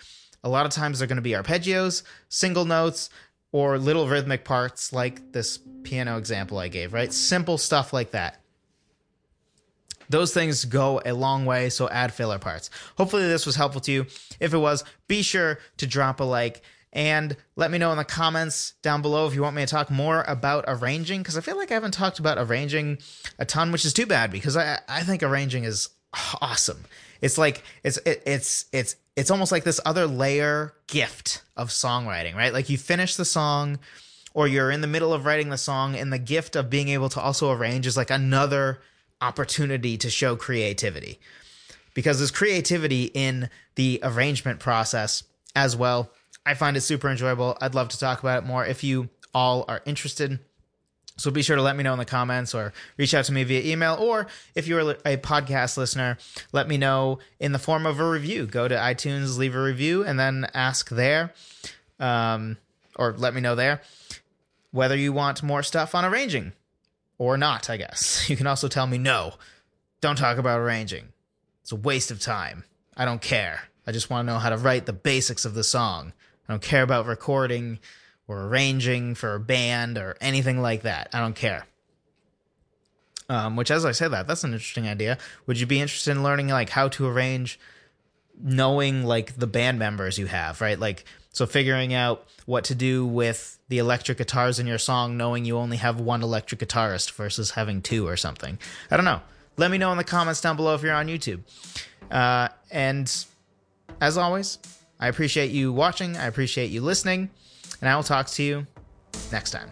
A 0.43 0.49
lot 0.49 0.67
of 0.67 0.71
times 0.71 0.99
they're 0.99 1.07
going 1.07 1.15
to 1.15 1.23
be 1.23 1.31
arpeggios, 1.31 2.03
single 2.29 2.65
notes, 2.65 3.09
or 3.51 3.79
little 3.79 4.07
rhythmic 4.07 4.45
parts 4.45 4.93
like 4.93 5.31
this 5.31 5.57
piano 5.81 6.19
example 6.19 6.59
I 6.59 6.67
gave, 6.67 6.93
right? 6.93 7.11
Simple 7.11 7.57
stuff 7.57 7.91
like 7.91 8.11
that. 8.11 8.39
Those 10.09 10.31
things 10.31 10.63
go 10.63 11.01
a 11.03 11.13
long 11.13 11.45
way, 11.45 11.71
so 11.71 11.89
add 11.89 12.13
filler 12.13 12.37
parts. 12.37 12.69
Hopefully, 12.95 13.23
this 13.23 13.47
was 13.47 13.55
helpful 13.55 13.81
to 13.81 13.91
you. 13.91 14.05
If 14.39 14.53
it 14.53 14.59
was, 14.59 14.83
be 15.07 15.23
sure 15.23 15.57
to 15.77 15.87
drop 15.87 16.19
a 16.19 16.23
like 16.23 16.61
and 16.93 17.35
let 17.55 17.71
me 17.71 17.79
know 17.79 17.91
in 17.91 17.97
the 17.97 18.05
comments 18.05 18.73
down 18.83 19.01
below 19.01 19.25
if 19.27 19.33
you 19.33 19.41
want 19.41 19.55
me 19.55 19.63
to 19.63 19.67
talk 19.67 19.89
more 19.89 20.23
about 20.27 20.63
arranging, 20.67 21.21
because 21.21 21.35
I 21.35 21.41
feel 21.41 21.57
like 21.57 21.71
I 21.71 21.73
haven't 21.73 21.95
talked 21.95 22.19
about 22.19 22.37
arranging 22.37 22.99
a 23.39 23.45
ton, 23.45 23.71
which 23.71 23.83
is 23.83 23.93
too 23.93 24.05
bad 24.05 24.31
because 24.31 24.55
I, 24.55 24.79
I 24.87 25.01
think 25.01 25.23
arranging 25.23 25.63
is 25.63 25.89
awesome. 26.41 26.85
It's 27.19 27.37
like 27.37 27.63
it's 27.83 27.97
it, 28.05 28.21
it's 28.27 28.65
it's 28.71 28.95
it's 29.15 29.31
almost 29.31 29.51
like 29.51 29.63
this 29.63 29.79
other 29.85 30.05
layer 30.05 30.73
gift 30.87 31.41
of 31.57 31.69
songwriting, 31.69 32.35
right? 32.35 32.53
Like 32.53 32.69
you 32.69 32.77
finish 32.77 33.15
the 33.15 33.25
song 33.25 33.79
or 34.35 34.47
you're 34.47 34.71
in 34.71 34.81
the 34.81 34.87
middle 34.87 35.13
of 35.13 35.25
writing 35.25 35.49
the 35.49 35.57
song 35.57 35.95
and 35.95 36.13
the 36.13 36.19
gift 36.19 36.55
of 36.55 36.69
being 36.69 36.89
able 36.89 37.09
to 37.09 37.19
also 37.19 37.51
arrange 37.51 37.87
is 37.87 37.97
like 37.97 38.11
another 38.11 38.81
opportunity 39.19 39.97
to 39.97 40.09
show 40.09 40.35
creativity. 40.35 41.19
Because 41.95 42.19
there's 42.19 42.31
creativity 42.31 43.05
in 43.05 43.49
the 43.75 43.99
arrangement 44.03 44.59
process 44.59 45.23
as 45.55 45.75
well 45.75 46.11
I 46.45 46.53
find 46.53 46.75
it 46.77 46.81
super 46.81 47.09
enjoyable. 47.09 47.57
I'd 47.61 47.75
love 47.75 47.89
to 47.89 47.99
talk 47.99 48.19
about 48.19 48.43
it 48.43 48.45
more 48.47 48.65
if 48.65 48.83
you 48.83 49.09
all 49.33 49.65
are 49.67 49.81
interested. 49.85 50.39
So 51.15 51.29
be 51.29 51.43
sure 51.43 51.55
to 51.55 51.61
let 51.61 51.75
me 51.75 51.83
know 51.83 51.93
in 51.93 51.99
the 51.99 52.05
comments 52.05 52.55
or 52.55 52.73
reach 52.97 53.13
out 53.13 53.25
to 53.25 53.31
me 53.31 53.43
via 53.43 53.71
email. 53.71 53.95
Or 53.99 54.27
if 54.55 54.67
you're 54.67 54.81
a 55.05 55.17
podcast 55.17 55.77
listener, 55.77 56.17
let 56.51 56.67
me 56.67 56.77
know 56.77 57.19
in 57.39 57.51
the 57.51 57.59
form 57.59 57.85
of 57.85 57.99
a 57.99 58.09
review. 58.09 58.47
Go 58.47 58.67
to 58.67 58.75
iTunes, 58.75 59.37
leave 59.37 59.55
a 59.55 59.61
review, 59.61 60.03
and 60.03 60.19
then 60.19 60.47
ask 60.53 60.89
there, 60.89 61.31
um, 61.99 62.57
or 62.95 63.13
let 63.17 63.33
me 63.33 63.41
know 63.41 63.55
there 63.55 63.81
whether 64.73 64.97
you 64.97 65.13
want 65.13 65.43
more 65.43 65.63
stuff 65.63 65.93
on 65.95 66.03
arranging 66.03 66.51
or 67.17 67.37
not, 67.37 67.69
I 67.69 67.77
guess. 67.77 68.25
You 68.29 68.35
can 68.35 68.47
also 68.47 68.67
tell 68.67 68.87
me 68.87 68.97
no, 68.97 69.35
don't 70.01 70.17
talk 70.17 70.37
about 70.37 70.59
arranging. 70.59 71.09
It's 71.61 71.71
a 71.71 71.77
waste 71.77 72.11
of 72.11 72.19
time. 72.19 72.65
I 72.97 73.05
don't 73.05 73.21
care. 73.21 73.61
I 73.87 73.91
just 73.91 74.09
want 74.09 74.27
to 74.27 74.33
know 74.33 74.39
how 74.39 74.49
to 74.49 74.57
write 74.57 74.85
the 74.85 74.93
basics 74.93 75.45
of 75.45 75.53
the 75.53 75.63
song. 75.63 76.11
I 76.47 76.53
don't 76.53 76.61
care 76.61 76.83
about 76.83 77.05
recording 77.05 77.79
or 78.27 78.43
arranging 78.43 79.15
for 79.15 79.35
a 79.35 79.39
band 79.39 79.97
or 79.97 80.17
anything 80.21 80.61
like 80.61 80.83
that. 80.83 81.09
I 81.13 81.19
don't 81.19 81.35
care. 81.35 81.65
Um, 83.29 83.55
which, 83.55 83.71
as 83.71 83.85
I 83.85 83.93
say 83.93 84.07
that, 84.07 84.27
that's 84.27 84.43
an 84.43 84.53
interesting 84.53 84.87
idea. 84.87 85.17
Would 85.47 85.59
you 85.59 85.65
be 85.65 85.79
interested 85.79 86.11
in 86.11 86.23
learning 86.23 86.49
like 86.49 86.69
how 86.69 86.89
to 86.89 87.07
arrange, 87.07 87.59
knowing 88.41 89.05
like 89.05 89.37
the 89.37 89.47
band 89.47 89.79
members 89.79 90.19
you 90.19 90.25
have, 90.25 90.59
right? 90.61 90.77
Like, 90.77 91.05
so 91.31 91.45
figuring 91.45 91.93
out 91.93 92.27
what 92.45 92.65
to 92.65 92.75
do 92.75 93.05
with 93.05 93.57
the 93.69 93.79
electric 93.79 94.17
guitars 94.17 94.59
in 94.59 94.67
your 94.67 94.77
song, 94.77 95.17
knowing 95.17 95.45
you 95.45 95.57
only 95.57 95.77
have 95.77 95.99
one 95.99 96.21
electric 96.21 96.59
guitarist 96.61 97.11
versus 97.13 97.51
having 97.51 97.81
two 97.81 98.07
or 98.07 98.17
something. 98.17 98.59
I 98.91 98.97
don't 98.97 99.05
know. 99.05 99.21
Let 99.57 99.71
me 99.71 99.77
know 99.77 99.91
in 99.91 99.97
the 99.97 100.03
comments 100.03 100.41
down 100.41 100.55
below 100.55 100.75
if 100.75 100.83
you're 100.83 100.93
on 100.93 101.07
YouTube. 101.07 101.41
Uh, 102.11 102.49
and 102.69 103.25
as 104.01 104.17
always, 104.17 104.59
I 105.03 105.09
appreciate 105.09 105.51
you 105.51 105.73
watching. 105.73 106.15
I 106.15 106.27
appreciate 106.27 106.71
you 106.71 106.79
listening. 106.79 107.29
And 107.81 107.89
I 107.89 107.95
will 107.97 108.03
talk 108.03 108.27
to 108.27 108.43
you 108.43 108.65
next 109.33 109.51
time. 109.51 109.69